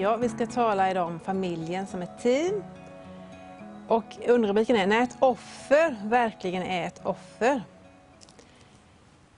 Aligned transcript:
Ja, 0.00 0.16
vi 0.16 0.28
ska 0.28 0.46
tala 0.46 0.90
idag 0.90 1.06
om 1.06 1.20
familjen 1.20 1.86
som 1.86 2.02
ett 2.02 2.22
team. 2.22 2.64
Och 3.88 4.04
underrubriken 4.26 4.76
är 4.76 4.86
När 4.86 5.02
ett 5.02 5.16
offer 5.18 5.96
verkligen 6.04 6.62
är 6.62 6.86
ett 6.86 7.00
offer. 7.04 7.62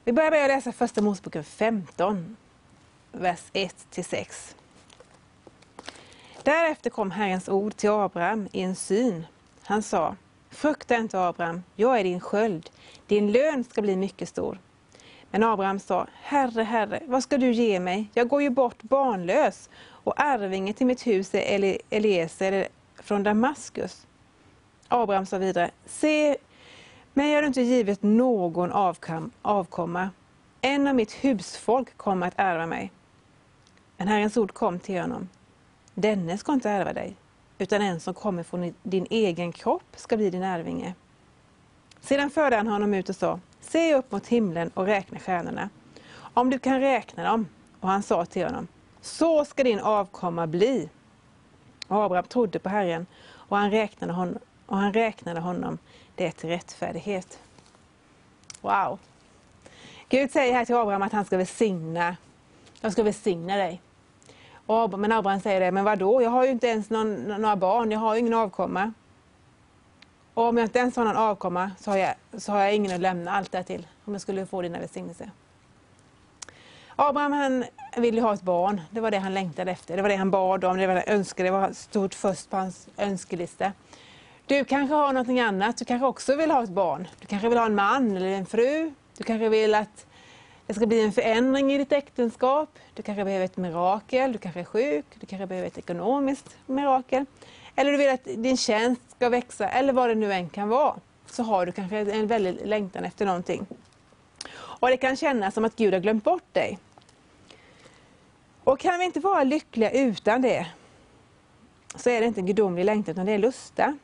Vi 0.04 0.12
börjar 0.12 0.30
med 0.30 0.42
att 0.42 0.48
läsa 0.48 0.72
första 0.72 1.02
Moseboken 1.02 1.44
15, 1.44 2.36
vers 3.12 3.40
1-6. 3.52 4.54
Därefter 6.42 6.90
kom 6.90 7.10
Herrens 7.10 7.48
ord 7.48 7.76
till 7.76 7.90
Abraham 7.90 8.48
i 8.52 8.62
en 8.62 8.76
syn. 8.76 9.26
Han 9.62 9.82
sa, 9.82 10.16
Frukta 10.50 10.96
inte 10.96 11.20
Abraham, 11.20 11.62
jag 11.76 12.00
är 12.00 12.04
din 12.04 12.20
sköld, 12.20 12.70
din 13.06 13.32
lön 13.32 13.64
ska 13.64 13.82
bli 13.82 13.96
mycket 13.96 14.28
stor. 14.28 14.58
Men 15.30 15.42
Abraham 15.42 15.80
sa, 15.80 16.06
Herre, 16.22 16.62
Herre, 16.62 17.02
vad 17.06 17.22
ska 17.22 17.38
du 17.38 17.52
ge 17.52 17.80
mig? 17.80 18.10
Jag 18.14 18.28
går 18.28 18.42
ju 18.42 18.50
bort 18.50 18.82
barnlös 18.82 19.70
och 20.04 20.20
arvinge 20.20 20.72
till 20.72 20.86
mitt 20.86 21.06
hus 21.06 21.34
är 21.34 21.78
Eliezer 21.90 22.68
från 23.02 23.22
Damaskus. 23.22 24.06
Abraham 24.88 25.26
sa 25.26 25.38
vidare, 25.38 25.70
se, 25.86 26.36
mig 27.14 27.34
har 27.34 27.42
du 27.42 27.46
inte 27.48 27.62
givit 27.62 28.02
någon 28.02 28.72
avkomma. 29.42 30.10
En 30.60 30.86
av 30.86 30.94
mitt 30.94 31.12
husfolk 31.12 31.96
kommer 31.96 32.26
att 32.26 32.34
ärva 32.36 32.66
mig. 32.66 32.92
Men 33.96 34.08
Herrens 34.08 34.36
ord 34.36 34.52
kom 34.52 34.78
till 34.78 35.00
honom. 35.00 35.28
Denne 35.94 36.38
ska 36.38 36.52
inte 36.52 36.70
ärva 36.70 36.92
dig, 36.92 37.16
utan 37.58 37.82
en 37.82 38.00
som 38.00 38.14
kommer 38.14 38.42
från 38.42 38.74
din 38.82 39.06
egen 39.10 39.52
kropp 39.52 39.96
ska 39.96 40.16
bli 40.16 40.30
din 40.30 40.42
arvinge. 40.42 40.94
Sedan 42.00 42.30
förde 42.30 42.56
han 42.56 42.66
honom 42.66 42.94
ut 42.94 43.08
och 43.08 43.16
sa, 43.16 43.40
se 43.60 43.94
upp 43.94 44.12
mot 44.12 44.26
himlen 44.26 44.70
och 44.74 44.86
räkna 44.86 45.18
stjärnorna, 45.18 45.68
om 46.34 46.50
du 46.50 46.58
kan 46.58 46.80
räkna 46.80 47.24
dem. 47.24 47.48
Och 47.80 47.88
han 47.88 48.02
sa 48.02 48.24
till 48.24 48.44
honom, 48.44 48.66
så 49.00 49.44
ska 49.44 49.64
din 49.64 49.80
avkomma 49.80 50.46
bli. 50.46 50.88
Och 51.88 52.04
Abraham 52.04 52.24
trodde 52.24 52.58
på 52.58 52.68
Herren 52.68 53.06
och 53.32 53.56
han 53.56 53.70
räknade 53.70 54.12
honom, 54.12 54.38
och 54.66 54.76
han 54.76 54.92
räknade 54.92 55.40
honom 55.40 55.78
det 56.14 56.32
till 56.32 56.48
rättfärdighet. 56.48 57.38
Wow! 58.60 58.98
Gud 60.08 60.30
säger 60.30 60.54
här 60.54 60.64
till 60.64 60.74
Abraham 60.74 61.02
att 61.02 61.12
han 61.12 61.24
ska 61.24 61.36
välsigna, 61.36 62.16
jag 62.80 62.92
ska 62.92 63.02
välsigna 63.02 63.56
dig. 63.56 63.80
Men 64.98 65.12
Abraham 65.12 65.40
säger 65.40 65.60
det, 65.60 65.70
men 65.70 65.84
vadå? 65.84 66.22
Jag 66.22 66.30
har 66.30 66.44
ju 66.44 66.50
inte 66.50 66.66
ens 66.66 66.90
någon, 66.90 67.14
några 67.22 67.56
barn, 67.56 67.90
jag 67.90 68.00
har 68.00 68.14
ju 68.14 68.20
ingen 68.20 68.34
avkomma. 68.34 68.92
Och 70.34 70.44
om 70.44 70.56
jag 70.56 70.64
inte 70.64 70.78
ens 70.78 70.96
har 70.96 71.04
någon 71.04 71.16
avkomma 71.16 71.70
så 71.78 71.90
har 71.90 71.98
jag, 71.98 72.14
så 72.38 72.52
har 72.52 72.58
jag 72.60 72.74
ingen 72.74 72.94
att 72.94 73.00
lämna 73.00 73.30
allt 73.30 73.52
det 73.52 73.62
till, 73.62 73.86
om 74.04 74.12
jag 74.12 74.22
skulle 74.22 74.46
få 74.46 74.62
dina 74.62 74.78
välsignelser. 74.78 75.30
Abraham 77.02 77.32
han 77.32 77.64
ville 77.96 78.20
ha 78.20 78.34
ett 78.34 78.42
barn, 78.42 78.80
det 78.90 79.00
var 79.00 79.10
det 79.10 79.18
han 79.18 79.34
längtade 79.34 79.70
efter, 79.70 79.96
det 79.96 80.02
var 80.02 80.08
det 80.08 80.16
han 80.16 80.30
bad 80.30 80.64
om, 80.64 80.78
det 80.78 80.86
var 80.86 80.94
det 80.94 81.04
han 81.06 81.16
önskade, 81.16 81.48
det 81.48 81.52
var 81.52 81.72
stort 81.72 82.14
först 82.14 82.50
på 82.50 82.56
hans 82.56 82.88
önskelista. 82.98 83.72
Du 84.46 84.64
kanske 84.64 84.94
har 84.94 85.12
någonting 85.12 85.40
annat, 85.40 85.76
du 85.76 85.84
kanske 85.84 86.06
också 86.06 86.36
vill 86.36 86.50
ha 86.50 86.62
ett 86.62 86.70
barn. 86.70 87.08
Du 87.20 87.26
kanske 87.26 87.48
vill 87.48 87.58
ha 87.58 87.66
en 87.66 87.74
man 87.74 88.16
eller 88.16 88.26
en 88.26 88.46
fru. 88.46 88.92
Du 89.16 89.24
kanske 89.24 89.48
vill 89.48 89.74
att 89.74 90.06
det 90.66 90.74
ska 90.74 90.86
bli 90.86 91.04
en 91.04 91.12
förändring 91.12 91.72
i 91.72 91.78
ditt 91.78 91.92
äktenskap. 91.92 92.78
Du 92.94 93.02
kanske 93.02 93.24
behöver 93.24 93.44
ett 93.44 93.56
mirakel, 93.56 94.32
du 94.32 94.38
kanske 94.38 94.60
är 94.60 94.64
sjuk, 94.64 95.06
du 95.20 95.26
kanske 95.26 95.46
behöver 95.46 95.68
ett 95.68 95.78
ekonomiskt 95.78 96.56
mirakel. 96.66 97.24
Eller 97.76 97.92
du 97.92 97.98
vill 97.98 98.10
att 98.10 98.24
din 98.24 98.56
tjänst 98.56 99.02
ska 99.16 99.28
växa, 99.28 99.68
eller 99.68 99.92
vad 99.92 100.08
det 100.08 100.14
nu 100.14 100.32
än 100.32 100.48
kan 100.48 100.68
vara. 100.68 100.94
Så 101.26 101.42
har 101.42 101.66
du 101.66 101.72
kanske 101.72 101.96
en 101.96 102.26
väldig 102.26 102.66
längtan 102.66 103.04
efter 103.04 103.26
någonting. 103.26 103.66
Och 104.52 104.88
det 104.88 104.96
kan 104.96 105.16
kännas 105.16 105.54
som 105.54 105.64
att 105.64 105.76
Gud 105.76 105.94
har 105.94 106.00
glömt 106.00 106.24
bort 106.24 106.54
dig. 106.54 106.78
Och 108.64 108.80
kan 108.80 108.98
vi 108.98 109.04
inte 109.04 109.20
vara 109.20 109.44
lyckliga 109.44 109.90
utan 109.90 110.42
det, 110.42 110.66
så 111.94 112.10
är 112.10 112.20
det 112.20 112.26
inte 112.26 112.40
en 112.40 112.46
gudomlig 112.46 112.84
längtan, 112.84 113.12
utan 113.12 113.26
det 113.26 113.32
är 113.32 113.38
lusta. 113.38 113.98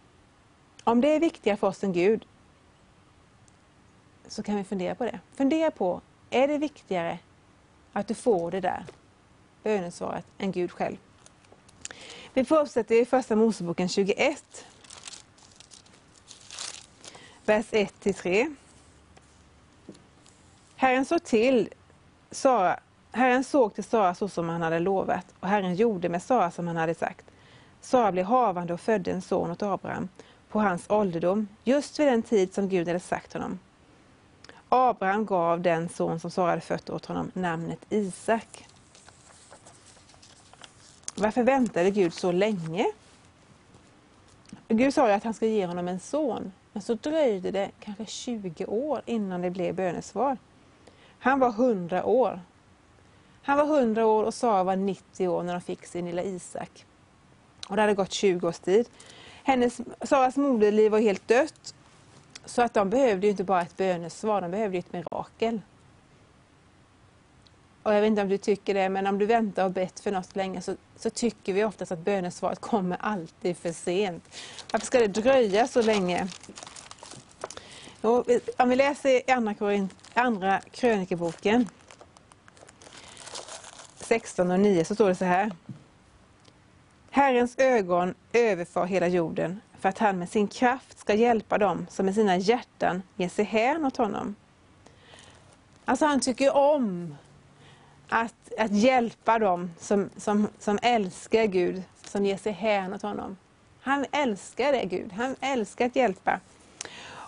Om 0.84 1.00
det 1.00 1.08
är 1.08 1.20
viktigare 1.20 1.56
för 1.56 1.66
oss 1.66 1.84
än 1.84 1.92
Gud, 1.92 2.26
så 4.28 4.42
kan 4.42 4.56
vi 4.56 4.64
fundera 4.64 4.94
på 4.94 5.04
det. 5.04 5.20
Fundera 5.34 5.70
på, 5.70 6.00
är 6.30 6.48
det 6.48 6.58
viktigare 6.58 7.18
att 7.92 8.08
du 8.08 8.14
får 8.14 8.50
det 8.50 8.60
där 8.60 8.84
bönesvaret 9.62 10.26
än 10.38 10.52
Gud 10.52 10.72
själv? 10.72 10.96
Vi 12.34 12.44
fortsätter 12.44 13.02
i 13.02 13.04
Första 13.04 13.36
Moseboken 13.36 13.88
21, 13.88 14.66
vers 17.44 17.66
1-3. 17.70 18.56
Herren 20.76 21.04
såg 21.04 21.24
till 21.24 21.68
Sara, 22.30 22.80
Herren 23.16 23.44
såg 23.44 23.74
till 23.74 23.84
Sara 23.84 24.14
så 24.14 24.28
som 24.28 24.48
han 24.48 24.62
hade 24.62 24.78
lovat 24.78 25.26
och 25.40 25.48
Herren 25.48 25.74
gjorde 25.74 26.08
med 26.08 26.22
Sara 26.22 26.50
som 26.50 26.66
han 26.66 26.76
hade 26.76 26.94
sagt. 26.94 27.24
Sara 27.80 28.12
blev 28.12 28.24
havande 28.24 28.74
och 28.74 28.80
födde 28.80 29.10
en 29.10 29.22
son 29.22 29.50
åt 29.50 29.62
Abraham 29.62 30.08
på 30.48 30.60
hans 30.60 30.90
ålderdom, 30.90 31.48
just 31.64 32.00
vid 32.00 32.06
den 32.06 32.22
tid 32.22 32.54
som 32.54 32.68
Gud 32.68 32.88
hade 32.88 33.00
sagt 33.00 33.32
honom. 33.32 33.58
Abraham 34.68 35.26
gav 35.26 35.60
den 35.60 35.88
son 35.88 36.20
som 36.20 36.30
Sara 36.30 36.50
hade 36.50 36.60
fött 36.60 36.90
åt 36.90 37.06
honom 37.06 37.30
namnet 37.34 37.78
Isak. 37.88 38.66
Varför 41.14 41.42
väntade 41.42 41.90
Gud 41.90 42.12
så 42.12 42.32
länge? 42.32 42.86
Gud 44.68 44.94
sa 44.94 45.08
ju 45.08 45.14
att 45.14 45.24
han 45.24 45.34
skulle 45.34 45.50
ge 45.50 45.66
honom 45.66 45.88
en 45.88 46.00
son, 46.00 46.52
men 46.72 46.82
så 46.82 46.94
dröjde 46.94 47.50
det 47.50 47.70
kanske 47.80 48.06
20 48.06 48.66
år 48.66 49.02
innan 49.06 49.42
det 49.42 49.50
blev 49.50 49.74
bönesvar. 49.74 50.36
Han 51.18 51.40
var 51.40 51.48
100 51.48 52.04
år. 52.04 52.40
Han 53.46 53.58
var 53.58 53.78
100 53.78 54.06
år 54.06 54.24
och 54.24 54.34
Sara 54.34 54.64
var 54.64 54.76
90 54.76 55.28
år 55.28 55.42
när 55.42 55.52
de 55.52 55.60
fick 55.60 55.86
sin 55.86 56.06
lilla 56.06 56.22
Isak. 56.22 56.86
Och 57.68 57.76
det 57.76 57.82
hade 57.82 57.94
gått 57.94 58.12
20 58.12 58.48
års 58.48 58.58
tid. 58.58 58.88
Hennes, 59.42 59.80
Saras 60.02 60.36
moderliv 60.36 60.92
var 60.92 60.98
helt 60.98 61.28
dött. 61.28 61.74
Så 62.44 62.62
att 62.62 62.74
de 62.74 62.90
behövde 62.90 63.26
ju 63.26 63.30
inte 63.30 63.44
bara 63.44 63.62
ett 63.62 63.76
bönesvar, 63.76 64.40
de 64.40 64.50
behövde 64.50 64.78
ett 64.78 64.92
mirakel. 64.92 65.60
Och 67.82 67.94
jag 67.94 68.00
vet 68.00 68.08
inte 68.08 68.22
om 68.22 68.28
du 68.28 68.38
tycker 68.38 68.74
det, 68.74 68.88
men 68.88 69.06
om 69.06 69.18
du 69.18 69.26
väntar 69.26 69.64
och 69.64 69.70
bett 69.70 70.00
för 70.00 70.12
något 70.12 70.36
länge 70.36 70.62
så, 70.62 70.76
så 70.96 71.10
tycker 71.10 71.52
vi 71.52 71.64
oftast 71.64 71.92
att 71.92 71.98
bönesvaret 71.98 72.60
kommer 72.60 72.96
alltid 73.00 73.56
för 73.56 73.72
sent. 73.72 74.24
Varför 74.72 74.86
ska 74.86 74.98
det 74.98 75.06
dröja 75.06 75.68
så 75.68 75.82
länge? 75.82 76.28
Och 78.00 78.26
om 78.56 78.68
vi 78.68 78.76
läser 78.76 79.10
i 79.10 79.30
Andra, 79.30 79.88
andra 80.14 80.60
krönikeboken 80.70 81.68
16 84.06 84.50
och 84.50 84.60
9 84.60 84.84
så 84.84 84.94
står 84.94 85.08
det 85.08 85.14
så 85.14 85.24
här. 85.24 85.52
Herrens 87.10 87.58
ögon 87.58 88.14
överfar 88.32 88.86
hela 88.86 89.08
jorden 89.08 89.60
för 89.78 89.88
att 89.88 89.98
han 89.98 90.18
med 90.18 90.28
sin 90.28 90.48
kraft 90.48 90.98
ska 90.98 91.14
hjälpa 91.14 91.58
dem 91.58 91.86
som 91.90 92.06
med 92.06 92.14
sina 92.14 92.36
hjärtan 92.36 93.02
ger 93.16 93.28
sig 93.28 93.44
hän 93.44 93.84
åt 93.84 93.96
honom. 93.96 94.34
Alltså 95.84 96.06
han 96.06 96.20
tycker 96.20 96.56
om 96.56 97.16
att, 98.08 98.52
att 98.58 98.72
hjälpa 98.72 99.38
dem 99.38 99.70
som, 99.78 100.10
som, 100.16 100.48
som 100.58 100.78
älskar 100.82 101.44
Gud, 101.44 101.82
som 102.04 102.26
ger 102.26 102.36
sig 102.36 102.52
hän 102.52 102.94
åt 102.94 103.02
honom. 103.02 103.36
Han 103.80 104.06
älskar 104.12 104.72
det 104.72 104.84
Gud, 104.84 105.12
han 105.12 105.36
älskar 105.40 105.86
att 105.86 105.96
hjälpa. 105.96 106.40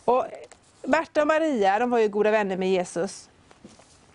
Och 0.05 0.27
Berta 0.83 1.21
och 1.21 1.27
Maria 1.27 1.78
de 1.78 1.91
var 1.91 1.99
ju 1.99 2.09
goda 2.09 2.31
vänner 2.31 2.56
med 2.56 2.71
Jesus. 2.71 3.28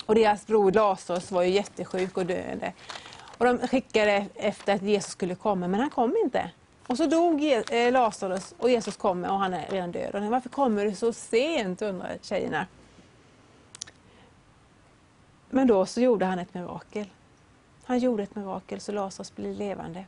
Och 0.06 0.16
deras 0.16 0.48
bror 0.48 0.72
Lazarus 0.72 1.32
var 1.32 1.44
ju 1.44 1.50
jättesjuk 1.50 2.18
och 2.18 2.26
döende. 2.26 2.74
Och 3.38 3.46
de 3.46 3.68
skickade 3.68 4.26
efter 4.36 4.76
att 4.76 4.82
Jesus 4.82 5.12
skulle 5.12 5.36
komma, 5.36 5.68
men 5.68 5.80
han 5.80 5.90
kom 5.90 6.16
inte. 6.24 6.52
Och 6.88 6.98
så 6.98 7.06
dog 7.06 7.44
eh, 7.72 7.92
Lazarus 7.92 8.56
och 8.58 8.70
Jesus 8.70 8.98
kommer 8.98 9.32
och 9.32 9.40
han 9.40 9.54
är 9.54 9.68
redan 9.72 9.92
död. 9.92 10.16
Och 10.16 10.24
varför 10.24 10.50
kommer 10.50 10.86
du 10.86 10.96
så 10.96 11.14
sent, 11.14 11.82
undrar 11.82 12.18
tjejerna. 12.22 12.68
Men 15.50 15.68
då 15.68 15.86
så 15.86 16.02
gjorde 16.02 16.26
han 16.26 16.40
ett 16.40 16.54
mirakel. 16.54 17.06
Han 17.86 18.00
gjorde 18.00 18.24
ett 18.24 18.36
mirakel 18.36 18.80
så 18.80 18.92
Lazarus 18.92 19.36
blir 19.36 19.54
levande. 19.54 20.06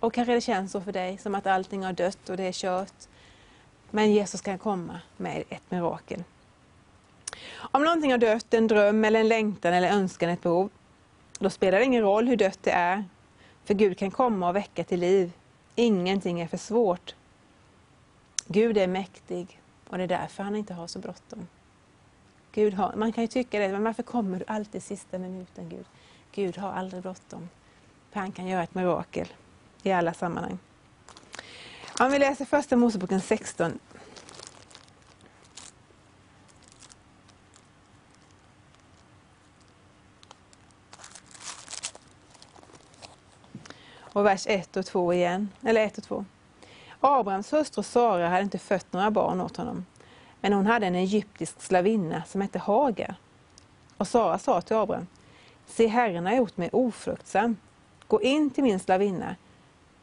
Och 0.00 0.14
kanske 0.14 0.34
det 0.34 0.40
känns 0.40 0.72
så 0.72 0.80
för 0.80 0.92
dig, 0.92 1.18
som 1.18 1.34
att 1.34 1.46
allting 1.46 1.84
har 1.84 1.92
dött 1.92 2.28
och 2.28 2.36
det 2.36 2.42
är 2.42 2.52
kört. 2.52 3.08
Men 3.90 4.12
Jesus 4.12 4.40
kan 4.40 4.58
komma 4.58 5.00
med 5.16 5.44
ett 5.48 5.70
mirakel. 5.70 6.24
Om 7.72 7.84
någonting 7.84 8.10
har 8.10 8.18
dött, 8.18 8.54
en 8.54 8.66
dröm 8.66 9.04
eller 9.04 9.20
en 9.20 9.28
längtan 9.28 9.74
eller 9.74 9.88
önskan, 9.88 10.30
ett 10.30 10.42
behov, 10.42 10.70
då 11.38 11.50
spelar 11.50 11.78
det 11.78 11.84
ingen 11.84 12.02
roll 12.02 12.28
hur 12.28 12.36
dött 12.36 12.58
det 12.62 12.70
är, 12.70 13.04
för 13.64 13.74
Gud 13.74 13.98
kan 13.98 14.10
komma 14.10 14.48
och 14.48 14.56
väcka 14.56 14.84
till 14.84 15.00
liv. 15.00 15.32
Ingenting 15.74 16.40
är 16.40 16.46
för 16.46 16.56
svårt. 16.56 17.14
Gud 18.46 18.78
är 18.78 18.86
mäktig 18.86 19.60
och 19.88 19.98
det 19.98 20.04
är 20.04 20.08
därför 20.08 20.42
han 20.42 20.56
inte 20.56 20.74
har 20.74 20.86
så 20.86 20.98
bråttom. 20.98 21.46
Gud 22.52 22.74
har, 22.74 22.92
man 22.96 23.12
kan 23.12 23.24
ju 23.24 23.28
tycka 23.28 23.58
det, 23.58 23.68
men 23.68 23.84
varför 23.84 24.02
kommer 24.02 24.38
du 24.38 24.44
alltid 24.48 24.82
sista 24.82 25.18
minuten 25.18 25.68
Gud? 25.68 25.86
Gud 26.32 26.56
har 26.58 26.72
aldrig 26.72 27.02
bråttom. 27.02 27.48
För 28.10 28.20
han 28.20 28.32
kan 28.32 28.46
göra 28.46 28.62
ett 28.62 28.74
mirakel 28.74 29.28
i 29.82 29.92
alla 29.92 30.14
sammanhang. 30.14 30.58
Om 32.00 32.10
vi 32.10 32.18
läser 32.18 32.44
första 32.44 32.76
Moseboken 32.76 33.20
16, 33.20 33.78
Och 44.12 44.26
vers 44.26 44.46
1 44.46 44.76
och 44.76 44.86
2 44.86 45.12
igen, 45.12 45.48
eller 45.62 45.86
1 45.86 45.98
och 45.98 46.04
2. 46.04 46.24
Abrahams 47.00 47.52
hustru 47.52 47.82
Sara 47.82 48.28
hade 48.28 48.42
inte 48.42 48.58
fött 48.58 48.92
några 48.92 49.10
barn 49.10 49.40
åt 49.40 49.56
honom, 49.56 49.86
men 50.40 50.52
hon 50.52 50.66
hade 50.66 50.86
en 50.86 50.94
egyptisk 50.94 51.62
slavinna 51.62 52.22
som 52.26 52.40
hette 52.40 52.58
Hagar. 52.58 53.14
Och 53.96 54.08
Sara 54.08 54.38
sa 54.38 54.60
till 54.60 54.76
Abraham, 54.76 55.06
se 55.66 55.86
Herren 55.86 56.26
har 56.26 56.34
gjort 56.34 56.56
mig 56.56 56.68
ofruktsam. 56.72 57.56
Gå 58.06 58.22
in 58.22 58.50
till 58.50 58.64
min 58.64 58.80
slavinna, 58.80 59.36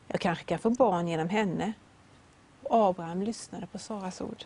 jag 0.08 0.20
kanske 0.22 0.44
kan 0.44 0.60
få 0.60 0.70
barn 0.70 1.08
genom 1.08 1.30
henne. 1.30 1.74
Och 2.64 2.86
Abraham 2.86 3.22
lyssnade 3.22 3.68
på 3.68 3.80
Saras 3.80 4.22
ord. 4.22 4.44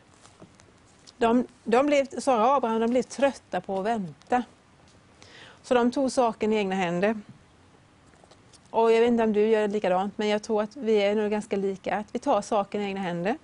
De, 1.18 1.48
de 1.64 1.86
blev, 1.86 2.20
Sara 2.20 2.46
och 2.48 2.56
Abraham 2.56 2.80
de 2.80 2.90
blev 2.90 3.04
trötta 3.04 3.62
på 3.62 3.80
att 3.80 3.86
vänta. 3.86 4.44
Så 5.64 5.74
de 5.74 5.92
tog 5.92 6.12
saken 6.12 6.54
i 6.54 6.56
egna 6.56 6.76
händer. 6.76 7.20
Och 8.72 8.92
jag 8.92 9.00
vet 9.00 9.08
inte 9.08 9.24
om 9.24 9.34
du 9.34 9.48
gör 9.48 9.68
likadant, 9.68 10.18
men 10.18 10.28
jag 10.28 10.44
tror 10.44 10.62
att 10.62 10.76
vi 10.76 10.96
är 10.96 11.16
nog 11.16 11.32
ganska 11.32 11.56
lika. 11.56 11.96
Att 11.96 12.08
vi 12.12 12.20
tar 12.20 12.42
saken 12.42 12.82
i 12.82 12.86
egna 12.86 13.02
händer. 13.02 13.38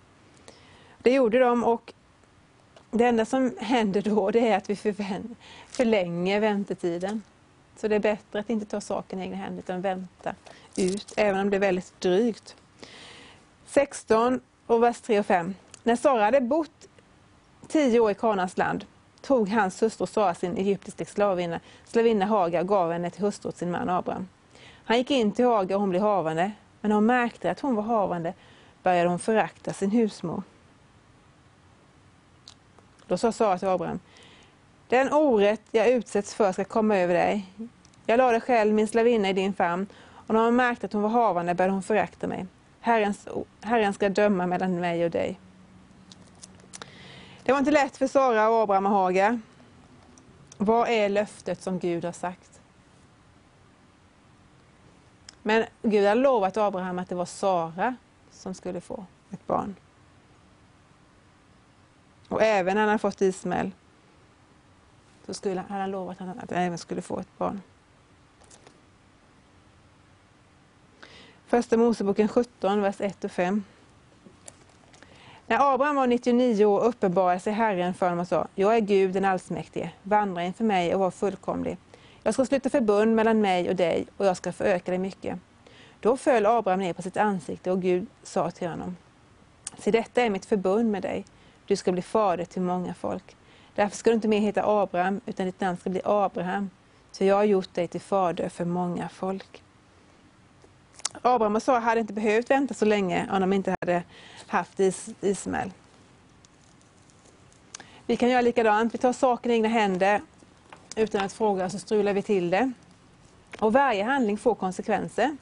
Det 0.97 1.13
gjorde 1.13 1.39
de 1.39 1.63
och 1.63 1.93
det 2.91 3.05
enda 3.05 3.25
som 3.25 3.55
händer 3.59 4.01
då 4.01 4.31
det 4.31 4.47
är 4.47 4.57
att 4.57 4.69
vi 4.69 4.75
förlänger 5.67 6.39
väntetiden. 6.39 7.21
Så 7.77 7.87
det 7.87 7.95
är 7.95 7.99
bättre 7.99 8.39
att 8.39 8.49
inte 8.49 8.65
ta 8.65 8.81
saken 8.81 9.19
i 9.19 9.23
egna 9.23 9.35
händer 9.35 9.59
utan 9.59 9.81
vänta 9.81 10.35
ut, 10.77 11.13
även 11.17 11.41
om 11.41 11.49
det 11.49 11.57
är 11.57 11.61
väldigt 11.61 12.01
drygt. 12.01 12.55
16 13.65 14.41
och 14.65 14.83
vers 14.83 15.01
3 15.01 15.19
och 15.19 15.25
5. 15.25 15.55
När 15.83 15.95
Sara 15.95 16.23
hade 16.23 16.41
bott 16.41 16.87
tio 17.67 17.99
år 17.99 18.11
i 18.11 18.15
Kanans 18.15 18.57
land 18.57 18.85
tog 19.21 19.49
hans 19.49 19.81
hustru 19.81 20.07
Sara 20.07 20.35
sin 20.35 20.57
egyptiska 20.57 21.05
slavinna, 21.05 21.59
slavinna 21.85 22.25
Haga 22.25 22.61
och 22.61 22.67
gav 22.67 22.91
henne 22.91 23.09
till 23.09 23.21
hustru 23.21 23.49
åt 23.49 23.57
sin 23.57 23.71
man 23.71 23.89
Abraham. 23.89 24.27
Han 24.87 24.97
gick 24.97 25.11
in 25.11 25.31
till 25.31 25.45
Hagar 25.45 25.75
och 25.75 25.81
hon 25.81 25.89
blev 25.89 26.01
havande, 26.01 26.51
men 26.81 26.89
när 26.89 26.95
hon 26.95 27.05
märkte 27.05 27.51
att 27.51 27.59
hon 27.59 27.75
var 27.75 27.83
havande 27.83 28.33
började 28.83 29.09
hon 29.09 29.19
förakta 29.19 29.73
sin 29.73 29.91
husmor. 29.91 30.43
Då 33.07 33.17
sa 33.17 33.31
Sara 33.31 33.59
till 33.59 33.67
Abraham, 33.67 33.99
den 34.87 35.13
orätt 35.13 35.61
jag 35.71 35.89
utsätts 35.89 36.35
för 36.35 36.51
ska 36.51 36.63
komma 36.63 36.97
över 36.97 37.13
dig. 37.13 37.45
Jag 38.05 38.17
lade 38.17 38.39
själv 38.39 38.73
min 38.73 38.87
slavinna 38.87 39.29
i 39.29 39.33
din 39.33 39.53
famn 39.53 39.87
och 40.27 40.33
när 40.33 40.45
hon 40.45 40.55
märkte 40.55 40.85
att 40.85 40.93
hon 40.93 41.01
var 41.01 41.09
havande 41.09 41.53
började 41.53 41.73
hon 41.73 41.83
förakta 41.83 42.27
mig. 42.27 42.45
Herren, 42.79 43.13
Herren 43.61 43.93
ska 43.93 44.09
döma 44.09 44.47
mellan 44.47 44.79
mig 44.79 45.05
och 45.05 45.11
dig. 45.11 45.39
Det 47.43 47.51
var 47.51 47.59
inte 47.59 47.71
lätt 47.71 47.97
för 47.97 48.07
Sara 48.07 48.49
och 48.49 48.55
Abraham 48.55 48.85
och 48.85 48.91
Hagar. 48.91 49.39
Vad 50.57 50.89
är 50.89 51.09
löftet 51.09 51.61
som 51.61 51.79
Gud 51.79 52.05
har 52.05 52.11
sagt? 52.11 52.56
Men 55.47 55.65
Gud 55.81 56.07
hade 56.07 56.21
lovat 56.21 56.57
Abraham 56.57 56.99
att 56.99 57.09
det 57.09 57.15
var 57.15 57.25
Sara 57.25 57.95
som 58.31 58.53
skulle 58.53 58.81
få 58.81 59.05
ett 59.31 59.47
barn. 59.47 59.75
Och 62.29 62.41
även 62.41 62.73
när 62.73 62.81
han 62.81 62.89
hade 62.89 62.99
fått 62.99 63.21
Ismael 63.21 63.71
så 65.25 65.33
skulle, 65.33 65.61
hade 65.61 65.81
han 65.81 65.91
lovat 65.91 66.21
att 66.21 66.51
han 66.51 66.59
även 66.59 66.77
skulle 66.77 67.01
få 67.01 67.19
ett 67.19 67.37
barn. 67.37 67.61
Första 71.45 71.77
Moseboken 71.77 72.27
17, 72.27 72.81
vers 72.81 73.01
1 73.01 73.23
och 73.23 73.31
5. 73.31 73.63
När 75.47 75.73
Abraham 75.73 75.95
var 75.95 76.07
99 76.07 76.65
år 76.65 76.83
uppenbarade 76.83 77.39
sig 77.39 77.53
Herren 77.53 77.93
för 77.93 78.05
honom 78.05 78.19
och 78.19 78.27
sa, 78.27 78.47
jag 78.55 78.75
är 78.75 78.79
Gud 78.79 79.13
den 79.13 79.25
allsmäktige, 79.25 79.91
vandra 80.03 80.43
inför 80.43 80.63
mig 80.63 80.93
och 80.93 80.99
var 80.99 81.11
fullkomlig. 81.11 81.77
Jag 82.27 82.33
ska 82.33 82.45
sluta 82.45 82.69
förbund 82.69 83.15
mellan 83.15 83.41
mig 83.41 83.69
och 83.69 83.75
dig 83.75 84.07
och 84.17 84.25
jag 84.25 84.37
ska 84.37 84.51
föröka 84.51 84.91
dig 84.91 84.99
mycket. 84.99 85.39
Då 85.99 86.17
föll 86.17 86.45
Abraham 86.45 86.79
ner 86.79 86.93
på 86.93 87.01
sitt 87.01 87.17
ansikte 87.17 87.71
och 87.71 87.81
Gud 87.81 88.07
sa 88.23 88.51
till 88.51 88.67
honom, 88.67 88.97
se 89.77 89.91
detta 89.91 90.21
är 90.21 90.29
mitt 90.29 90.45
förbund 90.45 90.91
med 90.91 91.01
dig, 91.01 91.25
du 91.65 91.75
ska 91.75 91.91
bli 91.91 92.01
fader 92.01 92.45
till 92.45 92.61
många 92.61 92.93
folk. 92.93 93.35
Därför 93.75 93.97
ska 93.97 94.09
du 94.09 94.13
inte 94.13 94.27
mer 94.27 94.39
heta 94.39 94.63
Abraham, 94.65 95.21
utan 95.25 95.45
ditt 95.45 95.59
namn 95.59 95.77
ska 95.77 95.89
bli 95.89 96.01
Abraham, 96.05 96.69
för 97.13 97.25
jag 97.25 97.35
har 97.35 97.43
gjort 97.43 97.73
dig 97.73 97.87
till 97.87 98.01
fader 98.01 98.49
för 98.49 98.65
många 98.65 99.09
folk. 99.09 99.63
Abraham 101.21 101.55
och 101.55 101.63
Sara 101.63 101.79
hade 101.79 102.01
inte 102.01 102.13
behövt 102.13 102.49
vänta 102.49 102.73
så 102.73 102.85
länge 102.85 103.27
om 103.31 103.41
de 103.41 103.53
inte 103.53 103.75
hade 103.81 104.03
haft 104.47 104.79
is 104.79 105.09
Ismael. 105.21 105.71
Vi 108.05 108.17
kan 108.17 108.29
göra 108.29 108.41
likadant, 108.41 108.93
vi 108.93 108.97
tar 108.97 109.13
saken 109.13 109.51
i 109.51 109.55
egna 109.55 109.69
händer 109.69 110.21
utan 110.97 111.25
att 111.25 111.33
fråga 111.33 111.69
så 111.69 111.79
strular 111.79 112.13
vi 112.13 112.21
till 112.21 112.49
det. 112.49 112.71
Och 113.59 113.73
varje 113.73 114.03
handling 114.03 114.37
får 114.37 114.55
konsekvenser. 114.55 115.37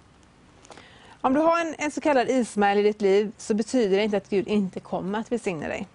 Om 1.21 1.33
du 1.33 1.39
har 1.39 1.61
en, 1.61 1.75
en 1.77 1.91
så 1.91 2.01
kallad 2.01 2.29
Ismael 2.29 2.77
i 2.77 2.83
ditt 2.83 3.01
liv 3.01 3.31
så 3.37 3.53
betyder 3.53 3.97
det 3.97 4.03
inte 4.03 4.17
att 4.17 4.29
Gud 4.29 4.47
inte 4.47 4.79
kommer 4.79 5.19
att 5.19 5.31
välsigna 5.31 5.67
dig. 5.67 5.87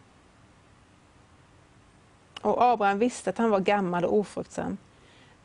Och 2.41 2.63
Abraham 2.63 2.99
visste 2.99 3.31
att 3.31 3.39
han 3.39 3.51
var 3.51 3.61
gammal 3.61 4.05
och 4.05 4.19
ofruktsam, 4.19 4.77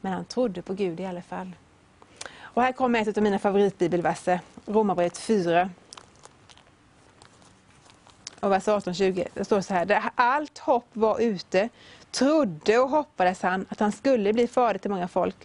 men 0.01 0.13
han 0.13 0.25
trodde 0.25 0.61
på 0.61 0.73
Gud 0.73 0.99
i 0.99 1.05
alla 1.05 1.21
fall. 1.21 1.51
Och 2.39 2.61
här 2.61 2.71
kommer 2.71 3.01
ett 3.01 3.17
av 3.17 3.23
mina 3.23 3.39
favoritbibelverser, 3.39 4.39
Romarbrevet 4.65 5.17
4. 5.17 5.69
Och 8.39 8.51
vers 8.51 8.67
18-20. 8.67 9.27
Det 9.33 9.45
står 9.45 9.61
så 9.61 9.73
här. 9.73 9.85
Där 9.85 10.03
allt 10.15 10.57
hopp 10.57 10.87
var 10.93 11.19
ute 11.19 11.69
trodde 12.15 12.79
och 12.79 12.89
hoppades 12.89 13.41
han 13.41 13.65
att 13.69 13.79
han 13.79 13.91
skulle 13.91 14.33
bli 14.33 14.47
fader 14.47 14.79
till 14.79 14.91
många 14.91 15.07
folk, 15.07 15.35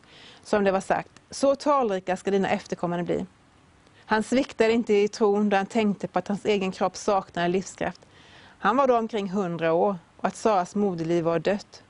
som 0.43 0.65
det 0.65 0.73
var 0.73 0.81
sagt. 0.81 1.11
Så 1.31 1.55
talrika 1.55 2.17
ska 2.17 2.31
dina 2.31 2.51
efterkommande 2.51 3.05
bli. 3.05 3.27
Han 4.07 4.23
sviktade 4.23 4.73
inte 4.73 4.95
i 4.95 5.09
tron 5.09 5.49
då 5.49 5.57
han 5.57 5.67
tänkte 5.67 6.09
på 6.09 6.19
att 6.19 6.29
hans 6.29 6.45
egen 6.45 6.73
kropp 6.73 6.97
saknade 6.97 7.49
livskraft. 7.49 8.01
Han 8.59 8.77
var 8.77 8.87
då 8.87 8.99
omkring 8.99 9.31
hundra 9.31 9.73
år 9.73 9.97
och 10.17 10.25
att 10.25 10.37
Saras 10.37 10.75
moderliv 10.75 11.25
var 11.25 11.39
dött. 11.39 11.83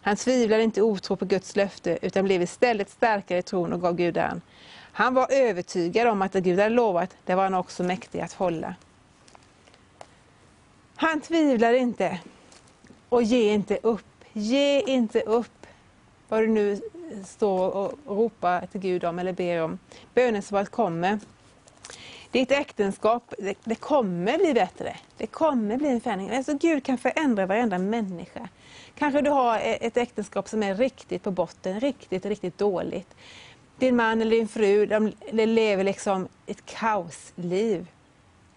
Han 0.00 0.16
tvivlade 0.16 0.62
inte 0.62 0.82
otro 0.82 1.16
på 1.16 1.24
Guds 1.24 1.56
löfte 1.56 1.98
utan 2.02 2.24
blev 2.24 2.42
istället 2.42 2.90
starkare 2.90 3.38
i 3.38 3.42
tron 3.42 3.72
och 3.72 3.80
gav 3.80 3.94
Gud 3.96 4.16
äran. 4.16 4.40
Han 4.92 5.14
var 5.14 5.32
övertygad 5.32 6.08
om 6.08 6.22
att 6.22 6.32
det 6.32 6.40
Gud 6.40 6.58
hade 6.58 6.74
lovat, 6.74 7.16
det 7.24 7.34
var 7.34 7.42
han 7.42 7.54
också 7.54 7.82
mäktig 7.82 8.20
att 8.20 8.32
hålla. 8.32 8.74
Han 10.96 11.20
tvivlade 11.20 11.78
inte 11.78 12.20
och 13.16 13.22
ge 13.22 13.52
inte 13.52 13.78
upp. 13.82 14.24
Ge 14.32 14.80
inte 14.80 15.20
upp 15.20 15.66
vad 16.28 16.40
du 16.40 16.46
nu 16.46 16.80
står 17.24 17.70
och 17.70 17.92
ropar 18.06 18.66
till 18.66 18.80
Gud 18.80 19.04
om 19.04 19.18
eller 19.18 19.32
ber 19.32 19.62
om. 19.62 19.78
Bönesvaret 20.14 20.70
kommer. 20.70 21.18
Ditt 22.30 22.50
äktenskap, 22.50 23.34
det, 23.38 23.58
det, 23.64 23.74
kommer 23.74 24.38
bli 24.38 24.54
bättre. 24.54 24.96
Det 25.16 25.26
kommer 25.26 25.76
bli 25.76 25.88
en 25.88 26.00
förändring. 26.00 26.30
Alltså 26.30 26.54
Gud 26.54 26.84
kan 26.84 26.98
förändra 26.98 27.46
varenda 27.46 27.78
människa. 27.78 28.48
Kanske 28.94 29.20
du 29.20 29.30
har 29.30 29.58
e-, 29.58 29.78
ett 29.80 29.96
äktenskap 29.96 30.48
som 30.48 30.62
är 30.62 30.74
riktigt 30.74 31.22
på 31.22 31.30
botten, 31.30 31.80
riktigt, 31.80 32.26
riktigt 32.26 32.58
dåligt. 32.58 33.14
Din 33.78 33.96
man 33.96 34.20
eller 34.20 34.36
din 34.36 34.48
fru, 34.48 34.86
de 34.86 35.12
lever 35.32 35.84
liksom 35.84 36.28
ett 36.46 36.66
kaosliv. 36.66 37.86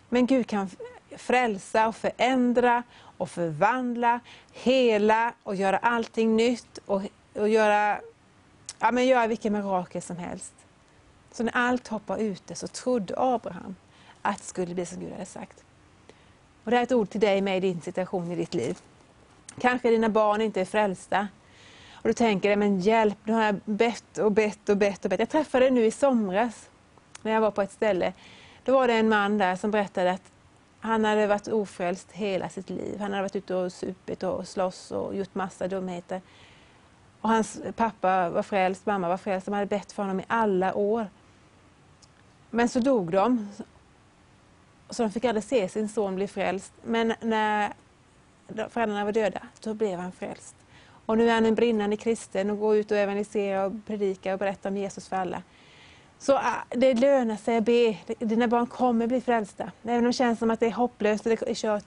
Men 0.09 0.25
Gud 0.25 0.47
kan 0.47 0.69
frälsa 1.17 1.87
och 1.87 1.95
förändra 1.95 2.83
och 3.19 3.29
förvandla, 3.29 4.19
hela 4.51 5.33
och 5.43 5.55
göra 5.55 5.77
allting 5.77 6.35
nytt 6.35 6.77
och, 6.85 7.01
och 7.33 7.49
göra, 7.49 7.99
ja, 8.79 8.91
men 8.91 9.07
göra 9.07 9.27
vilken 9.27 9.53
mirakel 9.53 10.01
som 10.01 10.17
helst. 10.17 10.53
Så 11.31 11.43
när 11.43 11.55
allt 11.55 11.87
hoppar 11.87 12.17
ute 12.17 12.55
så 12.55 12.67
trodde 12.67 13.13
Abraham 13.17 13.75
att 14.21 14.37
det 14.37 14.43
skulle 14.43 14.73
bli 14.73 14.85
som 14.85 14.99
Gud 14.99 15.11
hade 15.11 15.25
sagt. 15.25 15.63
Och 16.63 16.71
det 16.71 16.77
är 16.77 16.83
ett 16.83 16.91
ord 16.91 17.09
till 17.09 17.21
dig 17.21 17.41
med 17.41 17.57
i 17.57 17.59
din 17.59 17.81
situation 17.81 18.31
i 18.31 18.35
ditt 18.35 18.53
liv. 18.53 18.77
Kanske 19.59 19.89
dina 19.89 20.09
barn 20.09 20.41
inte 20.41 20.61
är 20.61 20.65
frälsta. 20.65 21.27
Och 21.93 22.07
du 22.07 22.13
tänker, 22.13 22.55
men 22.55 22.79
hjälp, 22.79 23.17
nu 23.23 23.33
har 23.33 23.43
jag 23.43 23.55
bett 23.65 24.17
och 24.17 24.31
bett 24.31 24.69
och 24.69 24.77
bett 24.77 25.05
och 25.05 25.09
bett. 25.09 25.19
Jag 25.19 25.29
träffade 25.29 25.69
nu 25.69 25.85
i 25.85 25.91
somras, 25.91 26.69
när 27.21 27.31
jag 27.31 27.41
var 27.41 27.51
på 27.51 27.61
ett 27.61 27.71
ställe. 27.71 28.13
Då 28.63 28.73
var 28.73 28.87
det 28.87 28.93
en 28.93 29.09
man 29.09 29.37
där 29.37 29.55
som 29.55 29.71
berättade 29.71 30.11
att 30.11 30.31
han 30.79 31.05
hade 31.05 31.27
varit 31.27 31.47
ofrälst 31.47 32.11
hela 32.11 32.49
sitt 32.49 32.69
liv. 32.69 32.99
Han 32.99 33.11
hade 33.11 33.21
varit 33.21 33.35
ute 33.35 33.55
och 33.55 33.71
supit 33.73 34.23
och 34.23 34.47
slåss 34.47 34.91
och 34.91 35.15
gjort 35.15 35.35
massa 35.35 35.67
dumheter. 35.67 36.21
Och 37.21 37.29
hans 37.29 37.61
pappa 37.75 38.29
var 38.29 38.43
frälst, 38.43 38.85
mamma 38.85 39.09
var 39.09 39.17
frälst. 39.17 39.45
De 39.45 39.53
hade 39.53 39.65
bett 39.65 39.91
för 39.91 40.03
honom 40.03 40.19
i 40.19 40.23
alla 40.27 40.75
år. 40.75 41.07
Men 42.49 42.69
så 42.69 42.79
dog 42.79 43.11
de. 43.11 43.49
Så 44.89 45.03
de 45.03 45.11
fick 45.11 45.25
aldrig 45.25 45.43
se 45.43 45.69
sin 45.69 45.89
son 45.89 46.15
bli 46.15 46.27
frälst. 46.27 46.73
Men 46.83 47.13
när 47.21 47.73
föräldrarna 48.47 49.05
var 49.05 49.11
döda, 49.11 49.41
då 49.61 49.73
blev 49.73 49.99
han 49.99 50.11
frälst. 50.11 50.55
Och 51.05 51.17
nu 51.17 51.29
är 51.29 51.33
han 51.33 51.45
en 51.45 51.55
brinnande 51.55 51.97
kristen 51.97 52.49
och 52.49 52.59
går 52.59 52.75
ut 52.75 52.91
och 52.91 52.97
evangeliserar 52.97 53.65
och 53.65 53.73
predikar 53.85 54.33
och 54.33 54.39
berättar 54.39 54.69
om 54.69 54.77
Jesus 54.77 55.07
för 55.07 55.15
alla. 55.15 55.43
Så 56.19 56.33
äh, 56.33 56.53
det 56.69 56.93
lönar 56.93 57.35
sig 57.35 57.57
att 57.57 57.63
be. 57.63 57.97
Dina 58.19 58.47
barn 58.47 58.67
kommer 58.67 59.07
bli 59.07 59.21
frälsta. 59.21 59.71
Även 59.83 59.97
om 59.97 60.05
det 60.05 60.13
känns 60.13 60.39
som 60.39 60.51
att 60.51 60.59
det 60.59 60.65
är 60.65 60.71
hopplöst 60.71 61.25
och 61.25 61.29
det 61.29 61.49
är 61.49 61.55
kört. 61.55 61.85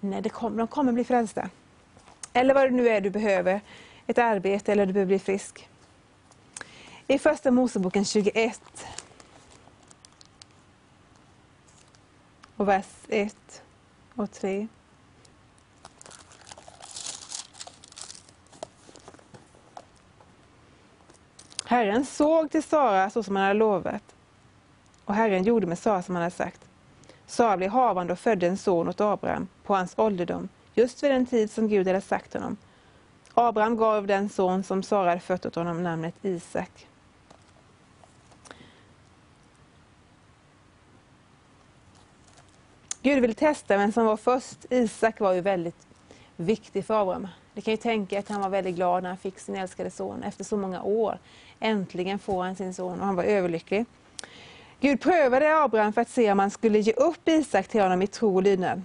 Nej, 0.00 0.22
det 0.22 0.28
kommer, 0.28 0.58
de 0.58 0.66
kommer 0.66 0.92
bli 0.92 1.04
frälsta. 1.04 1.50
Eller 2.32 2.54
vad 2.54 2.64
det 2.64 2.70
nu 2.70 2.88
är 2.88 3.00
du 3.00 3.10
behöver. 3.10 3.60
Ett 4.06 4.18
arbete 4.18 4.72
eller 4.72 4.86
du 4.86 4.92
behöver 4.92 5.08
bli 5.08 5.18
frisk. 5.18 5.68
I 7.06 7.18
Första 7.18 7.50
Moseboken 7.50 8.04
21 8.04 8.60
och 12.56 12.68
vers 12.68 12.86
1 13.08 13.62
och 14.14 14.32
3. 14.32 14.68
Herren 21.68 22.04
såg 22.04 22.50
till 22.50 22.62
Sara 22.62 23.10
så 23.10 23.22
som 23.22 23.36
han 23.36 23.44
hade 23.44 23.58
lovat, 23.58 24.14
och 25.04 25.14
Herren 25.14 25.44
gjorde 25.44 25.66
med 25.66 25.78
Sara 25.78 26.02
som 26.02 26.14
han 26.14 26.22
hade 26.22 26.34
sagt. 26.34 26.60
Sara 27.26 27.56
blev 27.56 27.70
havande 27.70 28.12
och 28.12 28.18
födde 28.18 28.46
en 28.46 28.56
son 28.56 28.88
åt 28.88 29.00
Abraham 29.00 29.48
på 29.62 29.74
hans 29.74 29.94
ålderdom, 29.98 30.48
just 30.74 31.02
vid 31.02 31.10
den 31.10 31.26
tid 31.26 31.50
som 31.50 31.68
Gud 31.68 31.86
hade 31.86 32.00
sagt 32.00 32.34
honom. 32.34 32.56
Abraham 33.34 33.76
gav 33.76 34.06
den 34.06 34.28
son 34.28 34.62
som 34.62 34.82
Sara 34.82 35.08
hade 35.08 35.20
fött 35.20 35.46
åt 35.46 35.54
honom 35.54 35.82
namnet 35.82 36.14
Isak. 36.22 36.86
Gud 43.02 43.22
vill 43.22 43.34
testa 43.34 43.76
vem 43.76 43.92
som 43.92 44.04
var 44.04 44.16
först. 44.16 44.66
Isak 44.70 45.20
var 45.20 45.32
ju 45.32 45.40
väldigt 45.40 45.86
viktig 46.36 46.84
för 46.84 47.02
Abraham. 47.02 47.28
Ni 47.56 47.62
kan 47.62 47.72
ju 47.72 47.76
tänka 47.76 48.18
att 48.18 48.28
han 48.28 48.40
var 48.40 48.48
väldigt 48.48 48.76
glad 48.76 49.02
när 49.02 49.10
han 49.10 49.18
fick 49.18 49.38
sin 49.38 49.56
älskade 49.56 49.90
son 49.90 50.22
efter 50.22 50.44
så 50.44 50.56
många 50.56 50.82
år. 50.82 51.18
Äntligen 51.60 52.18
får 52.18 52.42
han 52.42 52.56
sin 52.56 52.74
son 52.74 53.00
och 53.00 53.06
han 53.06 53.16
var 53.16 53.24
överlycklig. 53.24 53.86
Gud 54.80 55.00
prövade 55.00 55.62
Abraham 55.62 55.92
för 55.92 56.00
att 56.00 56.08
se 56.08 56.32
om 56.32 56.38
han 56.38 56.50
skulle 56.50 56.78
ge 56.78 56.92
upp 56.92 57.28
Isak 57.28 57.68
till 57.68 57.80
honom 57.80 58.02
i 58.02 58.06
tro 58.06 58.34
och 58.34 58.42
lydnad. 58.42 58.82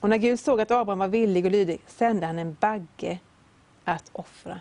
Och 0.00 0.08
när 0.08 0.16
Gud 0.16 0.40
såg 0.40 0.60
att 0.60 0.70
Abraham 0.70 0.98
var 0.98 1.08
villig 1.08 1.44
och 1.44 1.50
lydig 1.50 1.80
sände 1.86 2.26
han 2.26 2.38
en 2.38 2.56
bagge 2.60 3.18
att 3.84 4.10
offra. 4.12 4.60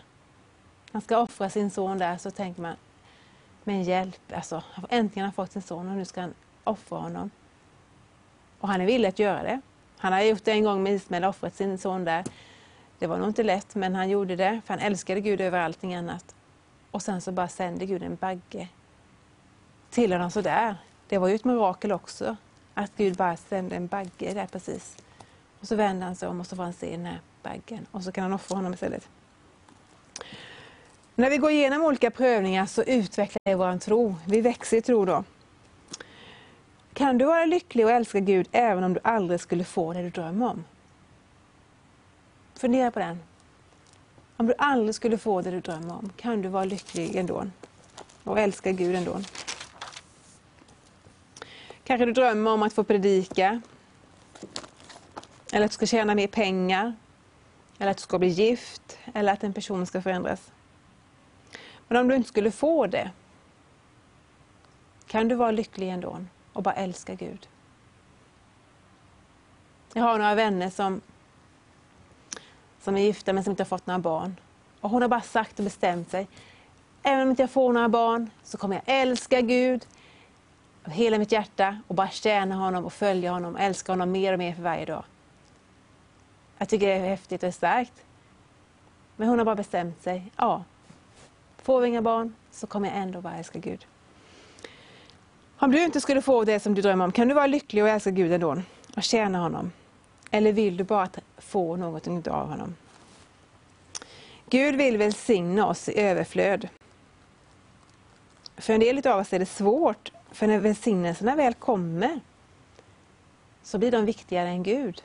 Han 0.92 1.02
ska 1.02 1.18
offra 1.18 1.50
sin 1.50 1.72
son 1.72 1.98
där, 1.98 2.18
så 2.18 2.32
tänker 2.32 2.62
man, 2.62 2.76
men 3.64 3.84
hjälp, 3.84 4.34
alltså, 4.34 4.64
äntligen 4.90 5.24
har 5.24 5.28
han 5.28 5.34
fått 5.34 5.52
sin 5.52 5.62
son 5.62 5.90
och 5.90 5.98
nu 5.98 6.06
ska 6.06 6.22
han 6.22 6.34
offra 6.64 6.98
honom. 6.98 7.32
Och 8.60 8.68
han 8.68 8.82
är 8.82 8.86
villig 8.86 9.10
att 9.10 9.20
göra 9.20 9.44
det. 9.44 9.62
Han 9.98 10.14
har 10.14 10.22
gjort 10.22 10.44
det 10.44 10.52
en 10.52 10.64
gång 10.64 10.84
med 10.84 10.94
Ismael, 10.94 11.24
offrat 11.24 11.56
sin 11.56 11.78
son 11.78 12.06
där. 12.06 12.24
Det 13.00 13.08
var 13.08 13.18
nog 13.18 13.28
inte 13.28 13.44
lätt, 13.44 13.76
men 13.76 13.96
han 13.96 14.10
gjorde 14.10 14.36
det, 14.36 14.62
för 14.66 14.74
han 14.74 14.84
älskade 14.84 15.22
Gud 15.22 15.42
över 15.42 15.60
allting 15.60 15.96
annat. 15.96 16.36
Och 16.92 17.02
sen 17.02 17.22
så 17.22 17.32
bara 17.32 17.48
sände 17.48 17.86
Gud 17.86 18.04
en 18.04 18.16
bagge 18.16 18.68
till 19.90 20.14
honom 20.14 20.32
sådär. 20.32 20.76
Det 21.08 21.18
var 21.18 21.28
ju 21.28 21.36
ett 21.36 21.46
mirakel 21.46 21.92
också, 21.92 22.36
att 22.74 22.92
Gud 22.98 23.16
bara 23.16 23.38
sände 23.38 23.76
en 23.76 23.88
bagge 23.88 24.34
där 24.34 24.48
precis. 24.48 24.98
Och 25.60 25.68
så 25.68 25.76
vänder 25.76 26.06
han 26.06 26.16
sig 26.16 26.30
om 26.30 26.40
och 26.40 26.48
så 26.48 26.56
får 26.56 26.64
han 26.64 26.74
se 26.74 26.92
den 26.92 27.06
här 27.06 27.20
baggen 27.44 27.86
och 27.92 28.04
så 28.04 28.12
kan 28.12 28.24
han 28.24 28.34
offra 28.34 28.56
honom 28.56 28.74
istället. 28.74 29.10
När 31.16 31.30
vi 31.30 31.38
går 31.38 31.52
igenom 31.52 31.84
olika 31.84 32.12
prövningar 32.12 32.66
så 32.66 32.84
utvecklar 32.84 33.40
vi 33.46 33.54
vår 33.54 33.78
tro. 33.78 34.16
Vi 34.28 34.42
växer 34.42 34.78
i 34.78 34.82
tro 34.82 35.06
då. 35.06 35.24
Kan 36.94 37.18
du 37.18 37.26
vara 37.26 37.46
lycklig 37.46 37.86
och 37.86 37.92
älska 37.92 38.20
Gud 38.20 38.48
även 38.52 38.84
om 38.84 38.94
du 38.94 39.00
aldrig 39.04 39.40
skulle 39.40 39.64
få 39.64 39.94
det 39.94 40.02
du 40.02 40.10
drömmer 40.10 40.50
om? 40.50 40.64
Fundera 42.60 42.92
på 42.92 43.00
den. 43.00 43.20
Om 44.38 44.48
du 44.48 44.54
aldrig 44.58 44.96
skulle 44.96 45.18
få 45.18 45.42
det 45.42 45.52
du 45.52 45.62
drömmer 45.62 45.94
om, 45.94 46.12
kan 46.18 46.42
du 46.42 46.50
vara 46.50 46.66
lycklig 46.66 47.16
ändå? 47.16 47.48
Och 48.24 48.40
älska 48.40 48.72
Gud 48.72 48.96
ändå? 48.96 49.22
Kanske 51.84 52.06
du 52.06 52.14
drömmer 52.14 52.52
om 52.52 52.64
att 52.64 52.74
få 52.74 52.84
predika? 52.84 53.62
Eller 55.52 55.66
att 55.66 55.72
du 55.72 55.76
ska 55.76 55.86
tjäna 55.86 56.16
mer 56.16 56.28
pengar? 56.28 56.96
Eller 57.80 57.92
att 57.92 57.98
du 57.98 58.02
ska 58.02 58.20
bli 58.20 58.28
gift? 58.28 58.98
Eller 59.14 59.34
att 59.34 59.44
en 59.44 59.54
person 59.54 59.86
ska 59.86 60.02
förändras? 60.02 60.52
Men 61.88 61.98
om 61.98 62.08
du 62.08 62.16
inte 62.16 62.30
skulle 62.30 62.52
få 62.52 62.88
det, 62.88 63.12
kan 65.08 65.28
du 65.28 65.36
vara 65.36 65.52
lycklig 65.52 65.90
ändå? 65.90 66.18
och 66.54 66.64
bara 66.64 66.74
älska 66.74 67.16
Gud. 67.16 67.48
Jag 69.94 70.04
har 70.04 70.18
några 70.18 70.36
vänner 70.36 70.70
som, 70.70 71.02
som 72.82 72.98
är 72.98 73.02
gifta 73.02 73.34
men 73.34 73.44
som 73.44 73.52
inte 73.52 73.64
har 73.64 73.68
fått 73.68 73.88
några 73.88 74.00
barn. 74.00 74.36
Och 74.82 74.90
Hon 74.90 75.02
har 75.02 75.10
bara 75.10 75.22
sagt 75.22 75.60
och 75.60 75.64
bestämt 75.64 76.12
sig. 76.12 76.28
Även 77.04 77.22
om 77.24 77.30
inte 77.30 77.44
jag 77.44 77.52
får 77.52 77.74
några 77.74 77.90
barn 77.90 78.30
så 78.44 78.58
kommer 78.58 78.76
jag 78.76 78.84
älska 79.02 79.42
Gud 79.42 79.88
av 80.84 80.92
hela 80.92 81.18
mitt 81.18 81.32
hjärta 81.32 81.80
och 81.88 81.96
bara 81.96 82.10
tjäna 82.10 82.56
honom 82.56 82.86
och 82.86 82.94
följa 82.94 83.32
honom 83.32 83.54
och 83.56 83.62
älska 83.62 83.92
honom 83.92 84.12
mer 84.12 84.34
och 84.34 84.40
mer 84.40 84.54
för 84.56 84.62
varje 84.62 84.86
dag. 84.86 85.04
Jag 86.58 86.70
tycker 86.70 86.88
det 86.88 86.94
är 86.94 87.10
häftigt 87.10 87.44
och 87.44 87.54
starkt. 87.54 87.94
Men 89.16 89.28
hon 89.28 89.38
har 89.38 89.46
bara 89.46 89.56
bestämt 89.56 90.02
sig. 90.02 90.32
Ja, 90.36 90.64
får 91.62 91.82
vi 91.82 91.88
inga 91.88 92.02
barn 92.02 92.36
så 92.52 92.68
kommer 92.68 92.88
jag 92.88 92.98
ändå 92.98 93.22
bara 93.22 93.38
älska 93.38 93.60
Gud. 93.60 93.86
Om 95.58 95.72
du 95.72 95.84
inte 95.84 96.02
skulle 96.02 96.22
få 96.22 96.44
det 96.44 96.60
som 96.60 96.74
du 96.74 96.82
drömmer 96.82 97.06
om, 97.06 97.12
kan 97.12 97.28
du 97.28 97.34
vara 97.34 97.48
lycklig 97.48 97.84
och 97.84 97.90
älska 97.90 98.12
Gud 98.12 98.32
ändå 98.32 98.62
och 98.96 99.04
tjäna 99.04 99.40
honom? 99.40 99.72
Eller 100.32 100.52
vill 100.52 100.78
du 100.78 100.84
bara 100.84 101.10
få 101.38 101.76
någonting 101.76 102.30
av 102.30 102.50
honom? 102.50 102.76
Gud 104.50 104.76
vill 104.76 104.98
välsigna 104.98 105.68
oss 105.68 105.90
i 105.90 106.00
överflöd. 106.00 106.68
För 108.58 108.74
en 108.74 108.80
del 108.80 109.08
av 109.08 109.20
oss 109.20 109.34
är 109.34 109.40
det 109.40 109.46
svårt, 109.46 110.12
för 110.32 110.48
när 110.48 110.60
välsignelserna 110.60 111.36
väl 111.36 111.54
kommer 111.54 112.20
så 113.64 113.78
blir 113.78 113.92
de 113.92 114.06
viktigare 114.06 114.50
än 114.50 114.64
Gud. 114.64 115.04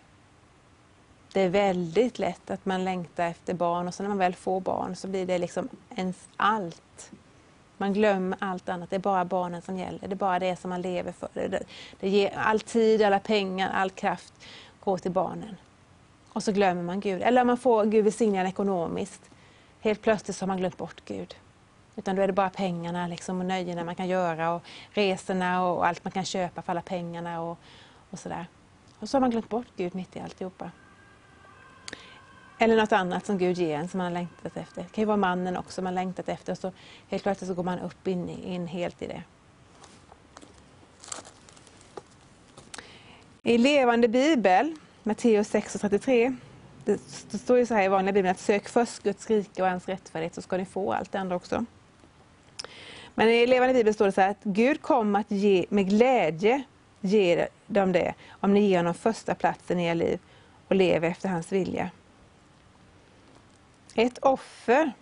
Det 1.32 1.40
är 1.40 1.48
väldigt 1.48 2.18
lätt 2.18 2.50
att 2.50 2.66
man 2.66 2.84
längtar 2.84 3.26
efter 3.26 3.54
barn 3.54 3.88
och 3.88 3.94
sen 3.94 4.04
när 4.04 4.08
man 4.08 4.18
väl 4.18 4.34
får 4.34 4.60
barn 4.60 4.96
så 4.96 5.08
blir 5.08 5.26
det 5.26 5.38
liksom 5.38 5.68
ens 5.96 6.28
allt. 6.36 7.10
Man 7.76 7.92
glömmer 7.92 8.38
allt 8.40 8.68
annat, 8.68 8.90
det 8.90 8.96
är 8.96 9.00
bara 9.00 9.24
barnen 9.24 9.62
som 9.62 9.78
gäller. 9.78 9.98
Det 9.98 10.14
är 10.14 10.14
bara 10.14 10.38
det 10.38 10.56
som 10.56 10.70
man 10.70 10.82
lever 10.82 11.12
för. 11.12 11.28
Det 12.00 12.08
ger 12.08 12.32
all 12.36 12.60
tid, 12.60 13.02
alla 13.02 13.20
pengar, 13.20 13.70
all 13.74 13.90
kraft 13.90 14.32
går 14.84 14.98
till 14.98 15.10
barnen. 15.10 15.56
Och 16.32 16.42
så 16.42 16.52
glömmer 16.52 16.82
man 16.82 17.00
Gud. 17.00 17.22
Eller 17.22 17.44
man 17.44 17.56
får 17.56 17.84
Gud 17.84 18.04
välsigna 18.04 18.48
ekonomiskt. 18.48 19.30
Helt 19.80 20.02
plötsligt 20.02 20.36
så 20.36 20.42
har 20.42 20.48
man 20.48 20.56
glömt 20.56 20.76
bort 20.76 21.04
Gud. 21.04 21.34
Utan 21.96 22.16
då 22.16 22.22
är 22.22 22.26
det 22.26 22.32
bara 22.32 22.50
pengarna 22.50 23.06
liksom, 23.06 23.40
och 23.40 23.46
nöjena 23.46 23.84
man 23.84 23.94
kan 23.94 24.08
göra 24.08 24.54
och 24.54 24.62
resorna 24.90 25.66
och 25.66 25.86
allt 25.86 26.04
man 26.04 26.10
kan 26.10 26.24
köpa 26.24 26.62
för 26.62 26.72
alla 26.72 26.82
pengarna 26.82 27.40
och, 27.40 27.58
och 28.10 28.18
sådär. 28.18 28.46
Och 28.98 29.08
så 29.08 29.16
har 29.16 29.20
man 29.20 29.30
glömt 29.30 29.48
bort 29.48 29.66
Gud 29.76 29.94
mitt 29.94 30.16
i 30.16 30.20
alltihopa. 30.20 30.70
Eller 32.58 32.76
något 32.76 32.92
annat 32.92 33.26
som 33.26 33.38
Gud 33.38 33.58
ger 33.58 33.78
en 33.78 33.88
som 33.88 33.98
man 33.98 34.04
har 34.04 34.12
längtat 34.12 34.56
efter. 34.56 34.82
Det 34.82 34.88
kan 34.88 35.02
ju 35.02 35.06
vara 35.06 35.16
mannen 35.16 35.56
också 35.56 35.82
man 35.82 35.94
längtat 35.94 36.28
efter 36.28 36.52
och 36.52 36.58
så 36.58 36.72
helt 37.08 37.22
plötsligt 37.22 37.48
så 37.48 37.54
går 37.54 37.62
man 37.62 37.78
upp 37.78 38.08
in, 38.08 38.28
in 38.28 38.66
helt 38.66 39.02
i 39.02 39.06
det. 39.06 39.22
I 43.46 43.58
levande 43.58 44.08
bibel, 44.08 44.74
Matteus 45.02 45.54
6.33, 45.54 46.36
det 46.84 46.98
står 47.38 47.58
ju 47.58 47.66
så 47.66 47.74
här 47.74 47.84
i 47.84 47.88
vanliga 47.88 48.12
bibeln 48.12 48.30
att 48.30 48.40
sök 48.40 48.68
först 48.68 49.02
Guds 49.02 49.30
rike 49.30 49.62
och 49.62 49.68
hans 49.68 49.88
rättfärdighet 49.88 50.34
så 50.34 50.42
ska 50.42 50.56
ni 50.56 50.64
få 50.64 50.92
allt 50.92 51.12
det 51.12 51.18
andra 51.18 51.36
också. 51.36 51.64
Men 53.14 53.28
i 53.28 53.46
levande 53.46 53.74
bibel 53.74 53.94
står 53.94 54.06
det 54.06 54.12
så 54.12 54.20
här 54.20 54.30
att 54.30 54.42
Gud 54.42 54.82
kommer 54.82 55.20
att 55.20 55.30
ge, 55.30 55.66
med 55.68 55.88
glädje 55.88 56.62
ge 57.00 57.48
dem 57.66 57.92
det 57.92 58.14
om 58.30 58.54
ni 58.54 58.60
ger 58.60 58.76
honom 58.76 58.94
första 58.94 59.34
platsen 59.34 59.80
i 59.80 59.86
er 59.86 59.94
liv 59.94 60.18
och 60.68 60.76
lever 60.76 61.08
efter 61.08 61.28
hans 61.28 61.52
vilja. 61.52 61.90
Ett 63.94 64.18
offer. 64.18 64.92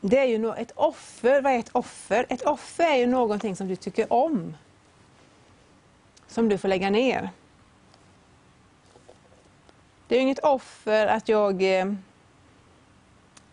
Det 0.00 0.18
är 0.18 0.24
ju 0.24 0.52
ett 0.52 0.72
offer, 0.74 1.42
vad 1.42 1.52
är 1.52 1.58
ett 1.58 1.70
offer? 1.72 2.26
Ett 2.28 2.42
offer 2.42 2.84
är 2.84 2.96
ju 2.96 3.06
någonting 3.06 3.56
som 3.56 3.68
du 3.68 3.76
tycker 3.76 4.12
om. 4.12 4.54
Som 6.32 6.48
du 6.48 6.58
får 6.58 6.68
lägga 6.68 6.90
ner. 6.90 7.30
Det 10.08 10.16
är 10.16 10.20
inget 10.20 10.38
offer 10.38 11.06
att 11.06 11.28
jag 11.28 11.62
eh, 11.62 11.92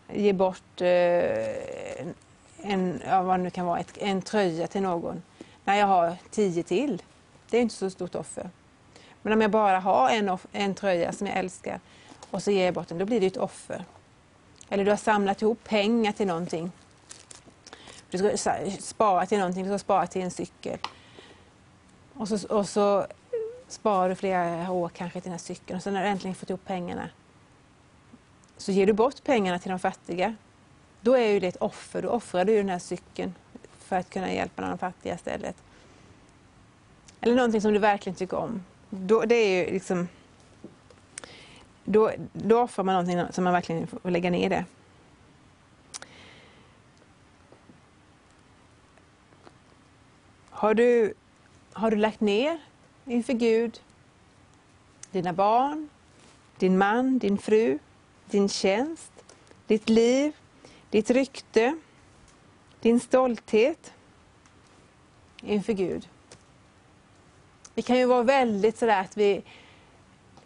ger 0.08 0.32
bort 0.32 0.80
eh, 0.80 2.06
en, 2.62 3.02
ja, 3.06 3.22
vad 3.22 3.40
nu 3.40 3.50
kan 3.50 3.66
vara, 3.66 3.84
en 3.94 4.22
tröja 4.22 4.66
till 4.66 4.82
någon 4.82 5.22
när 5.64 5.74
jag 5.74 5.86
har 5.86 6.16
tio 6.30 6.62
till. 6.62 7.02
Det 7.50 7.58
är 7.58 7.62
inte 7.62 7.74
så 7.74 7.90
stort 7.90 8.14
offer. 8.14 8.50
Men 9.22 9.32
om 9.32 9.40
jag 9.40 9.50
bara 9.50 9.80
har 9.80 10.10
en, 10.10 10.38
en 10.52 10.74
tröja 10.74 11.12
som 11.12 11.26
jag 11.26 11.36
älskar 11.36 11.80
och 12.30 12.42
så 12.42 12.50
ger 12.50 12.64
jag 12.64 12.74
bort 12.74 12.88
den, 12.88 12.98
då 12.98 13.04
blir 13.04 13.20
det 13.20 13.26
ett 13.26 13.36
offer. 13.36 13.84
Eller 14.68 14.84
du 14.84 14.90
har 14.90 14.98
samlat 14.98 15.42
ihop 15.42 15.64
pengar 15.64 16.12
till 16.12 16.26
någonting. 16.26 16.72
Du 18.10 18.18
ska 18.18 18.54
spara 18.80 19.26
till 19.26 19.38
någonting, 19.38 19.64
du 19.64 19.70
ska 19.70 19.78
spara 19.78 20.06
till 20.06 20.22
en 20.22 20.30
cykel. 20.30 20.78
Och 22.20 22.28
så, 22.28 22.48
och 22.48 22.68
så 22.68 23.06
sparar 23.68 24.08
du 24.08 24.14
flera 24.14 24.70
år 24.72 24.88
kanske 24.88 25.20
till 25.20 25.30
den 25.30 25.32
här 25.32 25.38
cykeln 25.38 25.76
och 25.76 25.82
sen 25.82 25.94
när 25.94 26.02
du 26.02 26.08
äntligen 26.08 26.34
fått 26.34 26.50
ihop 26.50 26.64
pengarna 26.64 27.08
så 28.56 28.72
ger 28.72 28.86
du 28.86 28.92
bort 28.92 29.24
pengarna 29.24 29.58
till 29.58 29.70
de 29.70 29.78
fattiga. 29.78 30.36
Då 31.00 31.14
är 31.14 31.26
ju 31.26 31.40
det 31.40 31.46
ett 31.46 31.56
offer, 31.56 32.02
då 32.02 32.08
offrar 32.08 32.44
du 32.44 32.56
den 32.56 32.68
här 32.68 32.78
cykeln 32.78 33.34
för 33.78 33.96
att 33.96 34.10
kunna 34.10 34.32
hjälpa 34.32 34.62
de 34.62 34.78
fattiga 34.78 35.14
istället. 35.14 35.56
Eller 37.20 37.34
någonting 37.34 37.60
som 37.60 37.72
du 37.72 37.78
verkligen 37.78 38.16
tycker 38.16 38.36
om. 38.36 38.64
Då, 38.90 39.24
det 39.24 39.34
är 39.34 39.66
ju 39.66 39.72
liksom 39.72 40.08
då, 41.84 42.10
då 42.32 42.60
offrar 42.60 42.84
man 42.84 42.94
någonting 42.94 43.32
som 43.32 43.44
man 43.44 43.52
verkligen 43.52 43.86
får 43.86 44.10
lägga 44.10 44.30
ner 44.30 44.50
det. 44.50 44.64
Har 50.50 50.74
du, 50.74 51.14
har 51.80 51.90
du 51.90 51.96
lagt 51.96 52.20
ner 52.20 52.58
inför 53.04 53.32
Gud 53.32 53.80
dina 55.10 55.32
barn, 55.32 55.88
din 56.58 56.78
man, 56.78 57.18
din 57.18 57.38
fru, 57.38 57.78
din 58.26 58.48
tjänst, 58.48 59.12
ditt 59.66 59.88
liv, 59.88 60.32
ditt 60.90 61.10
rykte, 61.10 61.78
din 62.80 63.00
stolthet 63.00 63.92
inför 65.42 65.72
Gud. 65.72 66.08
Vi 67.74 67.82
kan 67.82 67.98
ju 67.98 68.06
vara 68.06 68.22
väldigt 68.22 68.78
sådär 68.78 69.00
att 69.00 69.16
vi 69.16 69.42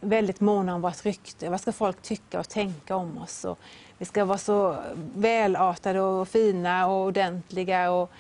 väldigt 0.01 0.41
måna 0.41 0.75
om 0.75 0.81
vårt 0.81 1.05
rykte. 1.05 1.51
Vad 1.51 1.61
ska 1.61 1.73
folk 1.73 2.03
tycka 2.03 2.41
och 2.41 2.49
tänka 2.49 2.97
om 2.97 3.19
oss? 3.19 3.45
Och 3.45 3.59
vi 3.99 4.05
ska 4.05 4.25
vara 4.25 4.39
så 4.39 4.77
välartade 5.15 6.01
och 6.01 6.29
fina 6.29 6.87
och 6.87 7.05
ordentliga 7.05 7.91
och 7.91 8.11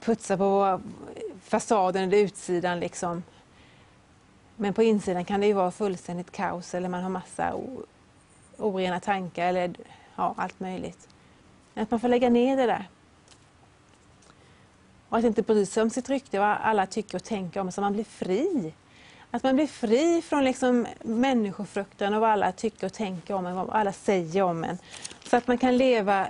putsa 0.00 0.36
på 0.36 0.48
våra 0.48 0.80
fasaden 1.52 2.02
eller 2.02 2.18
utsidan. 2.18 2.80
Liksom. 2.80 3.22
Men 4.56 4.74
på 4.74 4.82
insidan 4.82 5.24
kan 5.24 5.40
det 5.40 5.46
ju 5.46 5.52
vara 5.52 5.70
fullständigt 5.70 6.32
kaos 6.32 6.74
eller 6.74 6.88
man 6.88 7.02
har 7.02 7.10
massa 7.10 7.54
orena 8.56 9.00
tankar 9.00 9.46
eller 9.46 9.74
ja, 10.16 10.34
allt 10.36 10.60
möjligt. 10.60 11.08
Att 11.74 11.90
man 11.90 12.00
får 12.00 12.08
lägga 12.08 12.30
ner 12.30 12.56
det 12.56 12.66
där. 12.66 12.88
Och 15.08 15.18
att 15.18 15.24
inte 15.24 15.42
bry 15.42 15.66
sig 15.66 15.82
om 15.82 15.90
sitt 15.90 16.08
rykte, 16.08 16.38
vad 16.38 16.56
alla 16.62 16.86
tycker 16.86 17.16
och 17.16 17.24
tänker 17.24 17.60
om 17.60 17.72
så 17.72 17.80
man 17.80 17.92
blir 17.92 18.04
fri. 18.04 18.74
Att 19.30 19.42
man 19.42 19.54
blir 19.54 19.66
fri 19.66 20.22
från 20.22 20.44
liksom 20.44 20.86
människofruktan 21.02 22.14
och 22.14 22.20
vad 22.20 22.30
alla 22.30 22.52
tycker 22.52 22.86
och 22.86 22.92
tänker 22.92 23.34
om 23.34 23.46
en, 23.46 23.56
vad 23.56 23.70
alla 23.70 23.92
säger 23.92 24.42
om 24.42 24.64
en. 24.64 24.78
Så 25.24 25.36
att 25.36 25.46
man 25.46 25.58
kan 25.58 25.76
leva 25.76 26.28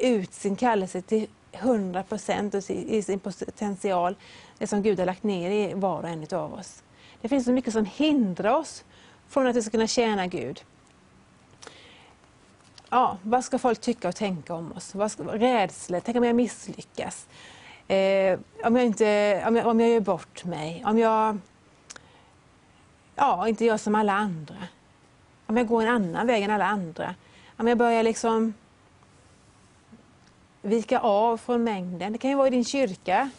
ut 0.00 0.32
sin 0.32 0.56
kallelse 0.56 1.02
till 1.02 1.26
100 1.52 2.02
procent 2.02 2.54
i 2.70 3.02
sin 3.02 3.18
potential, 3.20 4.16
det 4.58 4.66
som 4.66 4.82
Gud 4.82 4.98
har 4.98 5.06
lagt 5.06 5.22
ner 5.22 5.50
i 5.50 5.74
var 5.74 6.02
och 6.02 6.08
en 6.08 6.26
av 6.32 6.54
oss. 6.54 6.82
Det 7.20 7.28
finns 7.28 7.44
så 7.44 7.52
mycket 7.52 7.72
som 7.72 7.84
hindrar 7.84 8.54
oss 8.54 8.84
från 9.28 9.46
att 9.46 9.56
vi 9.56 9.62
ska 9.62 9.70
kunna 9.70 9.86
tjäna 9.86 10.26
Gud. 10.26 10.64
Ja, 12.90 13.18
vad 13.22 13.44
ska 13.44 13.58
folk 13.58 13.80
tycka 13.80 14.08
och 14.08 14.16
tänka 14.16 14.54
om 14.54 14.72
oss? 14.72 14.94
Vad 14.94 15.12
ska, 15.12 15.22
rädslor, 15.22 16.00
tänk 16.00 16.16
om 16.16 16.24
jag 16.24 16.36
misslyckas? 16.36 17.26
Eh, 17.88 18.38
om, 18.64 18.76
jag 18.76 18.86
inte, 18.86 19.44
om, 19.46 19.56
jag, 19.56 19.66
om 19.66 19.80
jag 19.80 19.90
gör 19.90 20.00
bort 20.00 20.44
mig? 20.44 20.84
Om 20.86 20.98
jag 20.98 21.38
ja, 23.16 23.48
inte 23.48 23.64
gör 23.64 23.76
som 23.76 23.94
alla 23.94 24.12
andra? 24.12 24.56
Om 25.46 25.56
jag 25.56 25.66
går 25.66 25.82
en 25.82 25.88
annan 25.88 26.26
väg 26.26 26.42
än 26.42 26.50
alla 26.50 26.66
andra? 26.66 27.14
Om 27.56 27.68
jag 27.68 27.78
börjar 27.78 28.02
liksom 28.02 28.54
vika 30.62 31.00
av 31.00 31.36
från 31.36 31.64
mängden. 31.64 32.12
Det 32.12 32.18
kan 32.18 32.30
ju 32.30 32.36
vara 32.36 32.46
i 32.46 32.50
din 32.50 32.64
kyrka, 32.64 33.30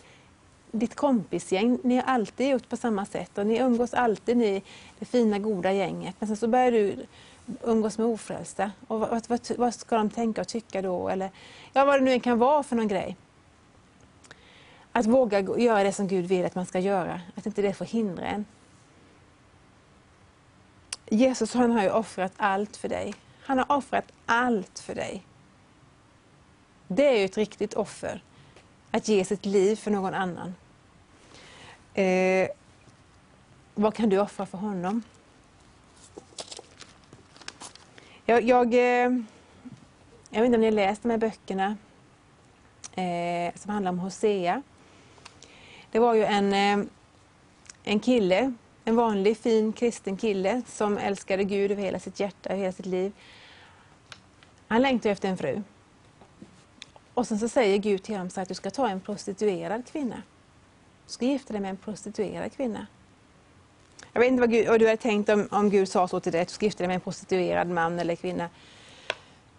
ditt 0.72 0.96
kompisgäng. 0.96 1.80
Ni 1.84 1.96
har 1.96 2.04
alltid 2.04 2.50
gjort 2.50 2.70
på 2.70 2.78
samma 2.78 3.06
sätt 3.06 3.38
och 3.38 3.48
ni 3.48 3.58
umgås 3.58 3.94
alltid, 3.94 4.38
ni, 4.38 4.64
det 5.00 5.06
fina 5.06 5.40
goda 5.40 5.72
gänget. 5.72 6.16
Men 6.20 6.28
sen 6.28 6.38
så 6.38 6.48
börjar 6.48 6.72
du 6.72 7.06
umgås 7.64 7.98
med 7.98 8.08
ofrälsta. 8.08 8.72
Och 8.88 9.00
vad, 9.00 9.28
vad, 9.28 9.40
vad, 9.58 9.74
ska 9.74 9.98
de 9.98 10.10
tänka 10.10 10.42
och 10.42 10.48
tycka 10.48 10.82
då? 10.82 11.10
Eller 11.10 11.32
ja, 11.74 11.86
vad 11.86 12.00
det 12.00 12.06
nu 12.06 12.20
kan 12.20 12.40
vara 12.40 12.64
för 12.64 12.76
någon 12.76 12.88
grej. 12.88 13.18
Att 14.92 15.06
våga 15.06 15.40
göra 15.40 15.84
det 15.84 15.94
som 15.94 16.08
Gud 16.08 16.26
vill 16.26 16.46
att 16.46 16.56
man 16.56 16.66
ska 16.66 16.80
göra. 16.80 17.22
Att 17.36 17.46
inte 17.46 17.62
det 17.62 17.74
får 17.74 17.86
hindra 17.86 18.26
en. 18.26 18.46
Jesus 21.10 21.54
han 21.54 21.72
har 21.72 21.84
ju 21.84 21.90
offrat 21.90 22.34
allt 22.38 22.78
för 22.78 22.90
dig. 22.90 23.14
Han 23.42 23.58
har 23.58 23.78
offrat 23.78 24.12
allt 24.26 24.80
för 24.80 24.96
dig. 24.96 25.24
Det 26.88 27.08
är 27.08 27.20
ju 27.20 27.26
ett 27.26 27.38
riktigt 27.38 27.74
offer, 27.74 28.24
att 28.92 29.08
ge 29.08 29.26
sitt 29.26 29.46
liv 29.46 29.76
för 29.76 29.92
någon 29.92 30.14
annan. 30.14 30.56
Eh, 31.94 32.50
vad 33.76 33.94
kan 33.94 34.10
du 34.10 34.20
offra 34.20 34.46
för 34.46 34.58
honom? 34.58 35.04
Jag, 38.26 38.44
jag, 38.44 38.74
eh, 38.74 39.12
jag 40.30 40.42
vet 40.42 40.46
inte 40.46 40.56
om 40.56 40.62
ni 40.62 40.68
har 40.68 40.72
läst 40.72 41.04
de 41.04 41.10
här 41.10 41.18
böckerna 41.18 41.78
eh, 42.96 43.54
som 43.56 43.72
handlar 43.72 43.92
om 43.92 44.00
Hosea. 44.00 44.62
Det 45.92 46.00
var 46.00 46.14
ju 46.14 46.24
en, 46.24 46.54
eh, 46.54 46.86
en 47.84 48.00
kille, 48.00 48.54
en 48.86 48.96
vanlig 48.96 49.38
fin 49.38 49.74
kristen 49.74 50.18
kille 50.18 50.62
som 50.68 50.98
älskade 50.98 51.44
Gud 51.44 51.72
över 51.72 51.84
hela 51.84 52.00
sitt 52.00 52.20
hjärta 52.20 52.50
och 52.54 52.60
hela 52.60 52.72
sitt 52.72 52.86
liv. 52.86 53.12
Han 54.68 54.82
längtade 54.82 55.12
efter 55.12 55.30
en 55.30 55.38
fru. 55.38 55.62
Och 57.14 57.28
sen 57.28 57.40
så 57.40 57.50
säger 57.50 57.78
Gud 57.78 58.04
till 58.04 58.16
honom 58.16 58.30
så 58.30 58.42
att 58.42 58.48
du 58.48 58.54
ska 58.54 58.70
ta 58.70 58.90
en 58.90 59.00
prostituerad 59.00 59.86
kvinna. 59.86 60.16
Du 61.08 61.14
ska 61.14 61.26
gifta 61.26 61.54
dig 61.54 61.62
med 61.62 61.70
en 61.70 61.78
prostituerad 61.78 62.52
kvinna. 62.52 62.88
Jag 64.14 64.20
vet 64.20 64.32
inte 64.32 64.42
vad, 64.42 64.52
Gud, 64.52 64.68
vad 64.68 64.80
du 64.80 64.86
hade 64.86 64.98
tänkt 64.98 65.30
om, 65.30 65.48
om 65.52 65.70
Gud 65.70 65.88
sa 65.88 66.08
så 66.08 66.20
till 66.20 66.32
dig, 66.32 66.42
att 66.42 66.48
du 66.48 66.54
ska 66.54 66.66
gifta 66.66 66.78
dig 66.78 66.88
med 66.88 66.96
en 66.96 67.02
prostituerad 67.02 67.68
man 67.68 68.00
eller 68.00 68.16
kvinna. 68.16 68.50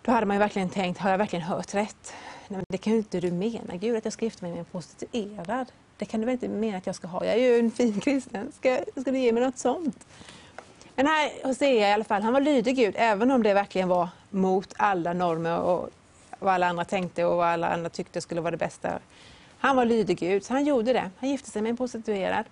Då 0.03 0.13
hade 0.13 0.27
man 0.27 0.37
ju 0.37 0.39
verkligen 0.39 0.69
tänkt, 0.69 1.01
har 1.01 1.11
jag 1.11 1.19
verkligen 1.19 1.45
hört 1.45 1.75
rätt? 1.75 2.15
Nej, 2.49 2.57
men 2.57 2.65
det 2.69 2.79
kan 2.79 2.93
ju 2.93 2.99
inte 2.99 3.21
du 3.21 3.31
mena 3.31 3.77
Gud, 3.77 3.97
att 3.97 4.05
jag 4.05 4.13
ska 4.13 4.25
gifta 4.25 4.45
mig 4.45 4.53
med 4.53 4.59
en 4.59 4.65
prostituerad. 4.65 5.73
Det 5.97 6.05
kan 6.05 6.21
du 6.21 6.27
väl 6.27 6.33
inte 6.33 6.49
mena 6.49 6.79
att 6.79 6.87
jag 6.87 6.95
ska 6.95 7.07
ha? 7.07 7.25
Jag 7.25 7.35
är 7.35 7.39
ju 7.39 7.59
en 7.59 7.71
fin 7.71 8.01
kristen. 8.01 8.53
Ska, 8.53 8.81
ska 9.01 9.13
du 9.13 9.19
ge 9.19 9.33
mig 9.33 9.43
något 9.43 9.59
sånt? 9.59 10.07
Men 10.97 11.07
här 11.07 11.47
Hosea 11.47 11.89
i 11.89 11.93
alla 11.93 12.05
fall, 12.05 12.23
han 12.23 12.33
var 12.33 12.41
lydig 12.41 12.77
Gud, 12.77 12.95
även 12.99 13.31
om 13.31 13.43
det 13.43 13.55
verkligen 13.55 13.89
var 13.89 14.09
mot 14.31 14.75
alla 14.77 15.13
normer 15.13 15.59
och 15.59 15.91
vad 16.39 16.55
alla 16.55 16.69
andra 16.69 16.85
tänkte 16.85 17.25
och 17.25 17.37
vad 17.37 17.47
alla 17.47 17.69
andra 17.69 17.91
tyckte 17.91 18.21
skulle 18.21 18.41
vara 18.41 18.51
det 18.51 18.57
bästa. 18.57 18.99
Han 19.59 19.77
var 19.77 19.85
lydig 19.85 20.19
Gud, 20.19 20.45
så 20.45 20.53
han 20.53 20.65
gjorde 20.65 20.93
det. 20.93 21.11
Han 21.19 21.31
gifte 21.31 21.51
sig 21.51 21.63
med 21.63 21.71
en 21.71 21.77
prostituerad. 21.77 22.45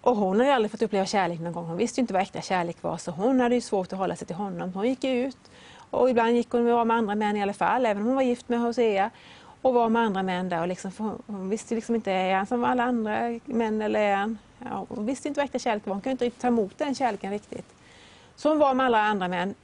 Och 0.00 0.16
hon 0.16 0.40
hade 0.40 0.54
aldrig 0.54 0.70
fått 0.70 0.82
uppleva 0.82 1.06
kärlek 1.06 1.40
någon 1.40 1.52
gång. 1.52 1.66
Hon 1.66 1.76
visste 1.76 2.00
inte 2.00 2.12
vad 2.12 2.22
äkta 2.22 2.40
kärlek 2.40 2.82
var, 2.82 2.96
så 2.96 3.10
hon 3.10 3.40
hade 3.40 3.54
ju 3.54 3.60
svårt 3.60 3.92
att 3.92 3.98
hålla 3.98 4.16
sig 4.16 4.26
till 4.26 4.36
honom. 4.36 4.72
Hon 4.74 4.88
gick 4.88 5.04
ut 5.04 5.38
och 5.90 6.10
ibland 6.10 6.30
gick 6.30 6.50
hon 6.50 6.64
med 6.64 6.96
andra 6.96 7.14
män 7.14 7.36
i 7.36 7.42
alla 7.42 7.52
fall, 7.52 7.86
även 7.86 8.02
om 8.02 8.06
hon 8.06 8.16
var 8.16 8.22
gift 8.22 8.48
med 8.48 8.60
Hosea 8.60 9.10
och 9.62 9.74
var 9.74 9.88
med 9.88 10.02
andra 10.02 10.22
män 10.22 10.48
där. 10.48 10.60
Och 10.60 10.68
liksom, 10.68 11.18
hon 11.26 11.48
visste 11.48 11.74
liksom 11.74 11.94
inte, 11.94 12.12
är 12.12 12.36
han 12.36 12.46
som 12.46 12.64
alla 12.64 12.82
andra 12.82 13.38
män 13.44 13.82
eller 13.82 14.00
är 14.00 14.16
han... 14.16 14.38
Ja, 14.64 14.86
hon 14.88 15.06
visste 15.06 15.28
inte 15.28 15.40
vad 15.40 15.44
äkta 15.44 15.58
kärlek 15.58 15.86
var, 15.86 15.94
hon 15.94 16.02
kunde 16.02 16.24
inte 16.24 16.40
ta 16.40 16.46
emot 16.46 16.78
den 16.78 16.94
kärleken 16.94 17.30
riktigt. 17.30 17.74
Så 18.36 18.48
hon 18.48 18.58
var 18.58 18.74
med 18.74 18.86
alla 18.86 19.00
andra 19.00 19.28
män 19.28 19.54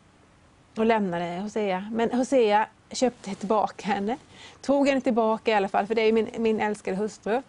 och 0.77 0.87
lämnade 0.87 1.41
Hosea. 1.41 1.89
Men 1.93 2.13
Hosea 2.13 2.67
köpte 2.91 3.35
tillbaka 3.35 3.87
henne, 3.87 4.17
tog 4.61 4.89
henne 4.89 5.01
tillbaka 5.01 5.51
i 5.51 5.55
alla 5.55 5.69
fall, 5.69 5.87
för 5.87 5.95
det 5.95 6.03
är 6.03 6.13
min, 6.13 6.29
min 6.39 6.61
älskade 6.61 6.97
hustru. 6.97 7.43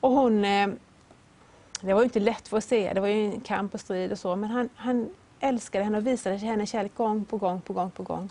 Och 0.00 0.10
hon, 0.10 0.44
eh, 0.44 0.68
det 1.80 1.94
var 1.94 2.00
ju 2.00 2.04
inte 2.04 2.20
lätt 2.20 2.48
för 2.48 2.56
Hosea, 2.56 2.94
det 2.94 3.00
var 3.00 3.08
ju 3.08 3.24
en 3.24 3.40
kamp 3.40 3.74
och 3.74 3.80
strid 3.80 4.12
och 4.12 4.18
så, 4.18 4.36
men 4.36 4.50
han, 4.50 4.68
han 4.74 5.10
älskade 5.40 5.84
henne 5.84 5.98
och 5.98 6.06
visade 6.06 6.36
henne 6.36 6.66
kärlek 6.66 6.94
gång 6.94 7.24
på 7.24 7.36
gång 7.36 7.60
på 7.60 7.72
gång 7.72 7.90
på 7.90 8.02
gång. 8.02 8.28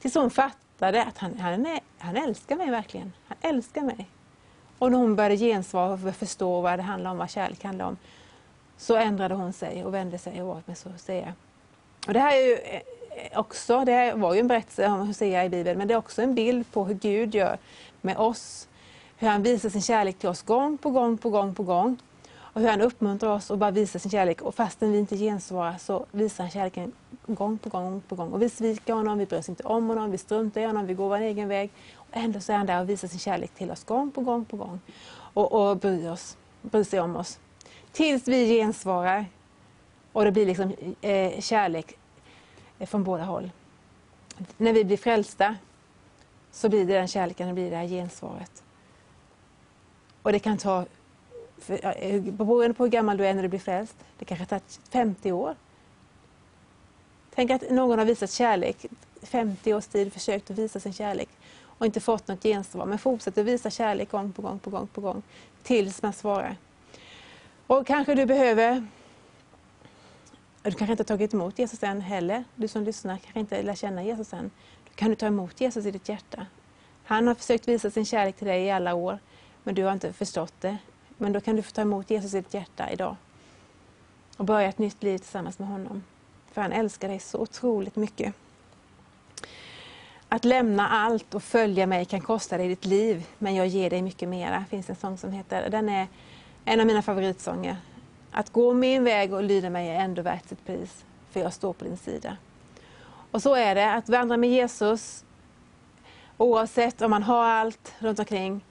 Tills 0.00 0.14
hon 0.14 0.30
fattade 0.30 1.04
att 1.04 1.18
han, 1.18 1.38
han, 1.38 1.78
han 1.98 2.16
älskar 2.16 2.56
mig 2.56 2.70
verkligen. 2.70 3.12
Han 3.26 3.36
älskar 3.40 3.82
mig. 3.82 4.08
Och 4.78 4.90
när 4.90 4.98
hon 4.98 5.16
började 5.16 5.36
gensvara 5.36 5.92
och 5.92 6.14
förstå 6.14 6.60
vad 6.60 6.78
det 6.78 6.82
handlade 6.82 7.12
om, 7.12 7.18
vad 7.18 7.30
kärlek 7.30 7.64
handlade 7.64 7.90
om, 7.90 7.96
så 8.76 8.96
ändrade 8.96 9.34
hon 9.34 9.52
sig 9.52 9.84
och 9.84 9.94
vände 9.94 10.18
sig 10.18 10.42
och 10.42 10.62
Så 10.66 10.88
att 10.88 10.94
Hosea. 10.94 11.34
Och 12.06 12.12
det 12.12 12.20
här 12.20 12.36
är 12.36 12.46
ju 12.46 12.54
eh, 12.54 12.80
också, 13.34 13.84
det 13.84 14.12
var 14.14 14.34
ju 14.34 14.40
en 14.40 14.48
berättelse 14.48 14.86
om 14.86 15.06
Hosea 15.06 15.44
i 15.44 15.48
Bibeln, 15.48 15.78
men 15.78 15.88
det 15.88 15.94
är 15.94 15.98
också 15.98 16.22
en 16.22 16.34
bild 16.34 16.72
på 16.72 16.84
hur 16.84 16.94
Gud 16.94 17.34
gör 17.34 17.58
med 18.00 18.16
oss. 18.16 18.68
Hur 19.16 19.28
han 19.28 19.42
visar 19.42 19.70
sin 19.70 19.82
kärlek 19.82 20.18
till 20.18 20.28
oss 20.28 20.42
gång 20.42 20.78
på 20.78 20.90
gång 20.90 21.18
på 21.18 21.30
gång 21.30 21.54
på 21.54 21.62
gång. 21.62 21.96
Och 22.52 22.60
hur 22.60 22.68
han 22.68 22.80
uppmuntrar 22.80 23.30
oss 23.30 23.50
och 23.50 23.58
bara 23.58 23.70
visar 23.70 23.98
sin 23.98 24.10
kärlek. 24.10 24.42
Och 24.42 24.54
fastän 24.54 24.92
vi 24.92 24.98
inte 24.98 25.16
gensvarar 25.16 25.78
så 25.78 26.06
visar 26.10 26.44
han 26.44 26.50
kärleken 26.50 26.92
gång 27.26 27.58
på 27.58 27.68
gång 27.68 28.02
på 28.08 28.14
gång. 28.14 28.32
Och 28.32 28.42
vi 28.42 28.50
sviker 28.50 28.92
honom, 28.92 29.18
vi 29.18 29.26
bryr 29.26 29.38
oss 29.38 29.48
inte 29.48 29.62
om 29.62 29.88
honom, 29.88 30.10
vi 30.10 30.18
struntar 30.18 30.60
i 30.60 30.64
honom, 30.64 30.86
vi 30.86 30.94
går 30.94 31.08
vår 31.08 31.20
egen 31.20 31.48
väg. 31.48 31.70
Och 31.94 32.16
ändå 32.16 32.40
så 32.40 32.52
är 32.52 32.56
han 32.56 32.66
där 32.66 32.80
och 32.80 32.88
visar 32.88 33.08
sin 33.08 33.18
kärlek 33.18 33.50
till 33.54 33.70
oss 33.70 33.84
gång 33.84 34.10
på 34.10 34.20
gång 34.20 34.44
på 34.44 34.56
gång. 34.56 34.80
Och, 35.34 35.52
och 35.52 35.76
bryr, 35.76 36.10
oss, 36.10 36.36
bryr 36.62 36.84
sig 36.84 37.00
om 37.00 37.16
oss. 37.16 37.38
Tills 37.92 38.28
vi 38.28 38.48
gensvarar. 38.48 39.26
Och 40.12 40.24
det 40.24 40.32
blir 40.32 40.46
liksom 40.46 40.74
eh, 41.00 41.40
kärlek 41.40 41.96
Eh, 42.80 42.86
från 42.86 43.04
båda 43.04 43.24
håll. 43.24 43.50
När 44.56 44.72
vi 44.72 44.84
blir 44.84 44.96
frälsta 44.96 45.56
så 46.52 46.68
blir 46.68 46.86
det 46.86 46.94
den 46.94 47.08
kärleken, 47.08 47.48
det 47.48 47.54
blir 47.54 47.70
det 47.70 47.76
här 47.76 47.86
gensvaret. 47.86 48.62
Och 50.22 50.32
det 50.32 50.38
kan 50.38 50.58
ta, 50.58 50.86
eh, 51.68 52.22
beroende 52.22 52.74
på 52.74 52.84
hur 52.84 52.90
gammal 52.90 53.16
du 53.16 53.26
är 53.26 53.34
när 53.34 53.42
du 53.42 53.48
blir 53.48 53.60
frälst, 53.60 53.96
det 54.18 54.24
kanske 54.24 54.46
tar 54.46 54.60
50 54.90 55.32
år. 55.32 55.54
Tänk 57.34 57.50
att 57.50 57.70
någon 57.70 57.98
har 57.98 58.06
visat 58.06 58.30
kärlek, 58.30 58.86
50 59.22 59.74
års 59.74 59.86
tid 59.86 60.12
försökt 60.12 60.50
att 60.50 60.58
visa 60.58 60.80
sin 60.80 60.92
kärlek 60.92 61.28
och 61.62 61.86
inte 61.86 62.00
fått 62.00 62.28
något 62.28 62.42
gensvar, 62.42 62.86
men 62.86 62.98
fortsätter 62.98 63.42
visa 63.42 63.70
kärlek 63.70 64.10
gång 64.10 64.32
på 64.32 64.42
gång 64.42 64.58
på 64.58 64.70
gång 64.70 64.86
på 64.86 65.00
gång 65.00 65.22
tills 65.62 66.02
man 66.02 66.12
svarar. 66.12 66.56
Och 67.66 67.86
kanske 67.86 68.14
du 68.14 68.26
behöver 68.26 68.86
du 70.62 70.70
kanske 70.70 70.92
inte 70.92 71.00
har 71.00 71.06
tagit 71.06 71.34
emot 71.34 71.58
Jesus 71.58 71.82
än 71.82 72.00
heller. 72.00 72.44
Du 72.54 72.68
som 72.68 72.84
lyssnar 72.84 73.16
kanske 73.16 73.40
inte 73.40 73.62
lär 73.62 73.74
känna 73.74 74.02
Jesus 74.02 74.32
än. 74.32 74.50
Då 74.84 74.90
kan 74.94 75.08
du 75.08 75.14
ta 75.14 75.26
emot 75.26 75.60
Jesus 75.60 75.86
i 75.86 75.90
ditt 75.90 76.08
hjärta. 76.08 76.46
Han 77.04 77.26
har 77.26 77.34
försökt 77.34 77.68
visa 77.68 77.90
sin 77.90 78.04
kärlek 78.04 78.36
till 78.36 78.46
dig 78.46 78.64
i 78.64 78.70
alla 78.70 78.94
år. 78.94 79.18
men 79.62 79.74
du 79.74 79.84
har 79.84 79.92
inte 79.92 80.12
förstått 80.12 80.54
det. 80.60 80.78
Men 81.18 81.32
då 81.32 81.40
kan 81.40 81.56
du 81.56 81.62
få 81.62 81.70
ta 81.70 81.82
emot 81.82 82.10
Jesus 82.10 82.34
i 82.34 82.36
ditt 82.36 82.54
hjärta 82.54 82.90
idag 82.90 83.16
och 84.36 84.44
börja 84.44 84.68
ett 84.68 84.78
nytt 84.78 85.02
liv 85.02 85.18
tillsammans 85.18 85.58
med 85.58 85.68
honom. 85.68 86.02
För 86.52 86.62
han 86.62 86.72
älskar 86.72 87.08
dig 87.08 87.18
så 87.18 87.38
otroligt 87.38 87.96
mycket. 87.96 88.34
Att 90.28 90.44
lämna 90.44 90.88
allt 90.88 91.34
och 91.34 91.42
följa 91.42 91.86
mig 91.86 92.04
kan 92.04 92.20
kosta 92.20 92.56
dig 92.56 92.68
ditt 92.68 92.84
liv, 92.84 93.26
men 93.38 93.54
jag 93.54 93.66
ger 93.66 93.90
dig 93.90 94.02
mycket 94.02 94.28
mera. 94.28 94.58
Det 94.58 94.70
finns 94.70 94.90
en 94.90 94.96
sång 94.96 95.18
som 95.18 95.32
heter, 95.32 95.70
den 95.70 95.88
är 95.88 96.06
en 96.64 96.80
av 96.80 96.86
mina 96.86 97.02
favoritsånger. 97.02 97.76
Att 98.32 98.50
gå 98.50 98.74
min 98.74 99.04
väg 99.04 99.32
och 99.32 99.42
lyda 99.42 99.70
mig 99.70 99.88
är 99.88 100.00
ändå 100.00 100.22
värt 100.22 100.48
sitt 100.48 100.66
pris, 100.66 101.04
för 101.30 101.40
jag 101.40 101.52
står 101.52 101.72
på 101.72 101.84
din 101.84 101.96
sida. 101.96 102.36
Och 103.30 103.42
så 103.42 103.54
är 103.54 103.74
det, 103.74 103.92
att 103.92 104.08
vandra 104.08 104.36
med 104.36 104.50
Jesus, 104.50 105.24
oavsett 106.36 107.02
om 107.02 107.10
man 107.10 107.22
har 107.22 107.44
allt 107.44 107.94
runt 107.98 108.18
omkring, 108.18 108.64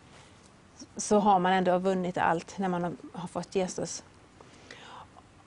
så 0.98 1.20
har 1.20 1.40
man 1.40 1.54
ändå 1.54 1.78
vunnit 1.78 2.18
allt 2.18 2.58
när 2.58 2.70
man 2.70 2.98
har 3.14 3.28
fått 3.28 3.56
Jesus. 3.56 4.04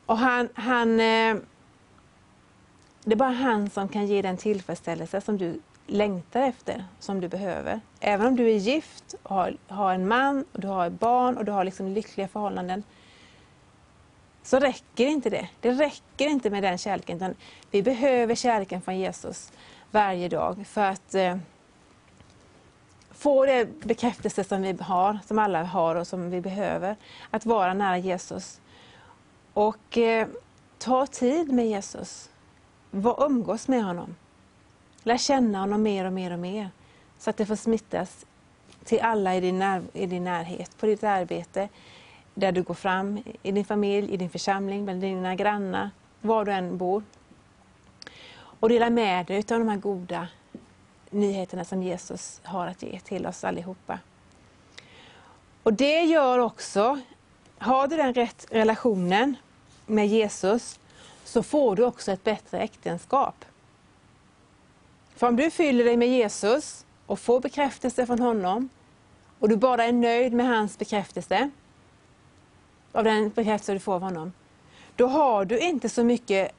Och 0.07 0.19
han, 0.19 0.49
han, 0.55 1.01
eh, 1.01 1.37
det 3.05 3.13
är 3.13 3.17
bara 3.17 3.31
han 3.31 3.71
som 3.71 3.89
kan 3.89 4.07
ge 4.07 4.23
den 4.23 4.37
tillfredsställelse 4.37 5.21
som 5.21 5.39
du 5.39 5.61
längtar 5.87 6.43
efter, 6.43 6.85
som 6.99 7.21
du 7.21 7.29
behöver. 7.29 7.81
Även 8.01 8.27
om 8.27 8.37
du 8.37 8.51
är 8.51 8.57
gift, 8.57 9.15
har, 9.23 9.57
har 9.69 9.95
en 9.95 10.09
man, 10.09 10.45
och 10.53 10.61
du 10.61 10.69
har 10.69 10.91
barn 10.91 11.37
och 11.37 11.45
du 11.45 11.53
har 11.53 11.65
liksom 11.65 11.89
lyckliga 11.89 12.29
förhållanden, 12.29 12.83
så 14.43 14.59
räcker 14.59 15.07
inte 15.07 15.31
det. 15.31 15.49
Det 15.61 15.71
räcker 15.71 16.27
inte 16.29 16.51
med 16.51 16.63
den 16.63 16.79
kärleken. 16.79 17.17
Utan 17.17 17.35
vi 17.71 17.83
behöver 17.83 18.35
kärleken 18.35 18.83
från 18.83 18.99
Jesus 18.99 19.53
varje 19.91 20.29
dag 20.29 20.67
för 20.67 20.85
att 20.85 21.15
eh, 21.15 21.37
få 23.11 23.47
det 23.47 23.81
bekräftelse 23.81 24.45
som 24.45 24.63
vi 24.63 24.77
har, 24.81 25.19
som 25.27 25.39
alla 25.39 25.63
har 25.63 25.95
och 25.95 26.07
som 26.07 26.31
vi 26.31 26.41
behöver. 26.41 26.97
Att 27.31 27.47
vara 27.47 27.75
nära 27.75 27.99
Jesus. 27.99 28.61
Och 29.53 29.99
eh, 29.99 30.29
ta 30.79 31.07
tid 31.07 31.53
med 31.53 31.69
Jesus. 31.69 32.31
Var, 32.91 33.25
umgås 33.25 33.69
med 33.69 33.85
honom. 33.85 34.17
Lär 35.03 35.17
känna 35.17 35.61
honom 35.61 35.83
mer 35.83 36.05
och 36.05 36.13
mer 36.13 36.33
och 36.33 36.39
mer. 36.39 36.71
Så 37.19 37.31
att 37.31 37.37
det 37.37 37.47
får 37.47 37.57
smittas 37.57 38.27
till 38.85 39.01
alla 39.01 39.37
i 39.37 39.41
din, 39.41 39.59
när, 39.59 39.83
i 39.93 40.07
din 40.07 40.25
närhet, 40.25 40.79
på 40.79 40.87
ditt 40.87 41.05
arbete, 41.05 41.69
där 42.35 42.53
du 42.53 42.63
går 42.63 42.75
fram, 42.75 43.23
i 43.43 43.53
din 43.53 43.65
familj, 43.65 44.13
i 44.13 44.17
din 44.17 44.31
församling, 44.31 44.85
bland 44.85 45.01
dina 45.01 45.35
grannar, 45.35 45.91
var 46.21 46.45
du 46.45 46.53
än 46.53 46.77
bor. 46.77 47.03
Och 48.61 48.69
dela 48.69 48.91
med 48.91 49.27
dig 49.27 49.39
av 49.39 49.59
de 49.59 49.69
här 49.69 49.77
goda 49.77 50.29
nyheterna 51.11 51.65
som 51.65 51.83
Jesus 51.83 52.41
har 52.45 52.67
att 52.67 52.83
ge 52.83 53.01
till 53.01 53.27
oss 53.27 53.45
allihopa. 53.45 53.99
Och 55.63 55.73
det 55.73 56.03
gör 56.03 56.39
också, 56.39 57.01
har 57.59 57.89
du 57.89 57.97
den 57.97 58.15
rätt 58.15 58.47
relationen 58.51 59.37
med 59.87 60.07
Jesus, 60.07 60.81
så 61.25 61.43
får 61.43 61.77
du 61.77 61.85
också 61.85 62.13
ett 62.13 62.25
bättre 62.25 62.59
äktenskap. 62.59 63.45
För 65.17 65.29
om 65.29 65.37
du 65.37 65.51
fyller 65.51 65.85
dig 65.85 65.97
med 65.97 66.09
Jesus 66.09 66.87
och 67.07 67.19
får 67.19 67.41
bekräftelse 67.41 68.07
från 68.07 68.19
honom, 68.19 68.69
och 69.39 69.49
du 69.49 69.57
bara 69.57 69.85
är 69.85 69.93
nöjd 69.93 70.33
med 70.33 70.47
hans 70.47 70.79
bekräftelse, 70.79 71.51
av 72.93 73.05
den 73.05 73.29
bekräftelse 73.29 73.73
du 73.73 73.79
får 73.79 73.95
av 73.95 74.03
honom, 74.03 74.33
då 74.97 75.07
har 75.07 75.45
du 75.45 75.59
inte 75.59 75.89
så 75.89 76.05
mycket 76.05 76.53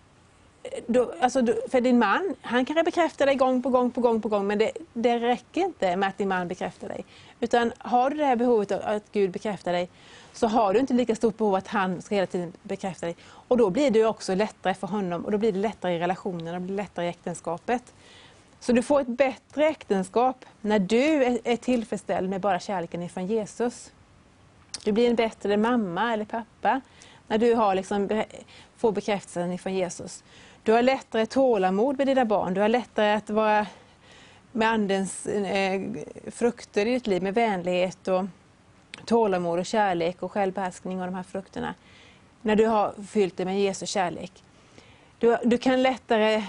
eh, 0.63 0.83
då, 0.87 1.13
alltså, 1.19 1.45
för 1.71 1.81
din 1.81 1.99
man, 1.99 2.35
han 2.41 2.65
kan 2.65 2.83
bekräfta 2.85 3.25
dig 3.25 3.35
gång 3.35 3.63
på 3.63 3.69
gång 3.69 3.91
på 3.91 4.01
gång 4.01 4.21
på 4.21 4.29
gång, 4.29 4.47
men 4.47 4.57
det, 4.57 4.71
det 4.93 5.19
räcker 5.19 5.61
inte 5.61 5.95
med 5.95 6.09
att 6.09 6.17
din 6.17 6.27
man 6.27 6.47
bekräftar 6.47 6.87
dig. 6.87 7.05
Utan 7.39 7.73
har 7.77 8.09
du 8.09 8.17
det 8.17 8.25
här 8.25 8.35
behovet 8.35 8.71
av 8.71 8.81
att 8.83 9.03
Gud 9.11 9.31
bekräftar 9.31 9.73
dig, 9.73 9.89
så 10.33 10.47
har 10.47 10.73
du 10.73 10.79
inte 10.79 10.93
lika 10.93 11.15
stort 11.15 11.37
behov 11.37 11.55
att 11.55 11.67
han 11.67 12.01
ska 12.01 12.15
hela 12.15 12.27
tiden 12.27 12.53
bekräfta 12.63 13.05
dig. 13.05 13.15
Och 13.47 13.57
då 13.57 13.69
blir 13.69 13.91
det 13.91 14.05
också 14.05 14.35
lättare 14.35 14.73
för 14.73 14.87
honom 14.87 15.25
och 15.25 15.31
då 15.31 15.37
blir 15.37 15.51
det 15.51 15.59
lättare 15.59 15.95
i 15.95 15.99
relationen, 15.99 16.55
och 16.55 16.61
blir 16.61 16.75
lättare 16.75 17.05
i 17.05 17.09
äktenskapet. 17.09 17.93
Så 18.59 18.71
du 18.71 18.81
får 18.81 19.01
ett 19.01 19.07
bättre 19.07 19.67
äktenskap 19.67 20.45
när 20.61 20.79
du 20.79 21.39
är 21.43 21.55
tillfredsställd 21.55 22.29
med 22.29 22.41
bara 22.41 22.59
kärleken 22.59 23.03
ifrån 23.03 23.27
Jesus. 23.27 23.91
Du 24.83 24.91
blir 24.91 25.09
en 25.09 25.15
bättre 25.15 25.57
mamma 25.57 26.13
eller 26.13 26.25
pappa 26.25 26.81
när 27.27 27.37
du 27.37 27.53
har 27.53 27.75
liksom, 27.75 28.23
får 28.77 28.91
bekräftelsen 28.91 29.51
ifrån 29.51 29.73
Jesus. 29.73 30.23
Du 30.63 30.71
har 30.71 30.81
lättare 30.81 31.25
tålamod 31.25 31.97
med 31.97 32.07
dina 32.07 32.25
barn, 32.25 32.53
du 32.53 32.61
har 32.61 32.69
lättare 32.69 33.11
att 33.13 33.29
vara 33.29 33.67
med 34.51 34.69
Andens 34.69 35.25
eh, 35.25 35.81
frukter 36.31 36.85
i 36.85 36.93
ditt 36.93 37.07
liv, 37.07 37.23
med 37.23 37.33
vänlighet 37.33 38.07
och 38.07 38.25
tålamod 39.05 39.59
och 39.59 39.65
kärlek 39.65 40.23
och 40.23 40.31
självbehärskning 40.31 40.99
och 40.99 41.05
de 41.05 41.15
här 41.15 41.23
frukterna. 41.23 41.73
När 42.41 42.55
du 42.55 42.65
har 42.65 42.93
fyllt 43.07 43.37
det 43.37 43.45
med 43.45 43.61
Jesu 43.61 43.85
kärlek. 43.85 44.43
Du, 45.19 45.37
du 45.43 45.57
kan 45.57 45.81
lättare 45.81 46.43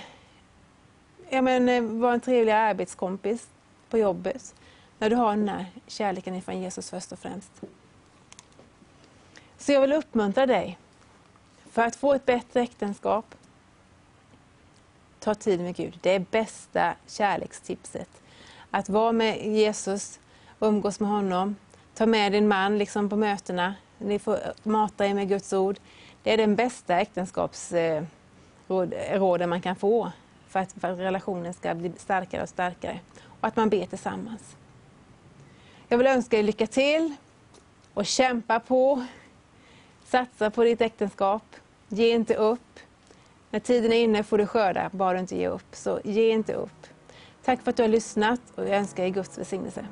ja, 1.28 1.42
men, 1.42 1.68
eh, 1.68 1.82
vara 1.82 2.14
en 2.14 2.20
trevlig 2.20 2.52
arbetskompis 2.52 3.48
på 3.90 3.98
jobbet 3.98 4.54
när 4.98 5.10
du 5.10 5.16
har 5.16 5.36
den 5.36 5.48
här 5.48 5.66
kärleken 5.86 6.34
ifrån 6.34 6.60
Jesus 6.60 6.90
först 6.90 7.12
och 7.12 7.18
främst. 7.18 7.52
Så 9.64 9.72
jag 9.72 9.80
vill 9.80 9.92
uppmuntra 9.92 10.46
dig 10.46 10.78
för 11.70 11.82
att 11.82 11.96
få 11.96 12.12
ett 12.12 12.26
bättre 12.26 12.60
äktenskap. 12.60 13.34
Ta 15.20 15.34
tid 15.34 15.60
med 15.60 15.76
Gud. 15.76 15.98
Det 16.02 16.10
är 16.10 16.24
bästa 16.30 16.94
kärlekstipset. 17.06 18.08
Att 18.70 18.88
vara 18.88 19.12
med 19.12 19.46
Jesus, 19.46 20.20
umgås 20.60 21.00
med 21.00 21.10
honom, 21.10 21.56
ta 21.94 22.06
med 22.06 22.32
din 22.32 22.48
man 22.48 22.78
liksom 22.78 23.08
på 23.08 23.16
mötena. 23.16 23.74
Ni 23.98 24.18
får 24.18 24.38
mata 24.62 25.06
er 25.06 25.14
med 25.14 25.28
Guds 25.28 25.52
ord. 25.52 25.76
Det 26.22 26.32
är 26.32 26.36
den 26.36 26.56
bästa 26.56 27.00
äktenskapsråden 27.00 29.48
man 29.48 29.62
kan 29.62 29.76
få 29.76 30.12
för 30.48 30.60
att, 30.60 30.72
för 30.72 30.92
att 30.92 30.98
relationen 30.98 31.54
ska 31.54 31.74
bli 31.74 31.92
starkare 31.96 32.42
och 32.42 32.48
starkare. 32.48 33.00
Och 33.40 33.48
att 33.48 33.56
man 33.56 33.70
ber 33.70 33.86
tillsammans. 33.86 34.56
Jag 35.88 35.98
vill 35.98 36.06
önska 36.06 36.38
er 36.38 36.42
lycka 36.42 36.66
till 36.66 37.14
och 37.94 38.06
kämpa 38.06 38.60
på. 38.60 39.04
Satsa 40.14 40.50
på 40.50 40.64
ditt 40.64 40.80
äktenskap. 40.80 41.42
Ge 41.88 42.14
inte 42.14 42.34
upp. 42.34 42.80
När 43.50 43.60
tiden 43.60 43.92
är 43.92 43.96
inne 43.96 44.22
får 44.22 44.38
du 44.38 44.46
skörda, 44.46 44.90
bara 44.92 45.12
du 45.12 45.18
inte 45.18 45.36
ge 45.36 45.48
upp. 45.48 45.66
Så 45.72 46.00
ge 46.04 46.30
inte 46.30 46.54
upp. 46.54 46.86
Tack 47.44 47.62
för 47.62 47.70
att 47.70 47.76
du 47.76 47.82
har 47.82 47.88
lyssnat 47.88 48.40
och 48.54 48.64
jag 48.64 48.76
önskar 48.76 49.04
er 49.04 49.08
Guds 49.08 49.38
välsignelse. 49.38 49.86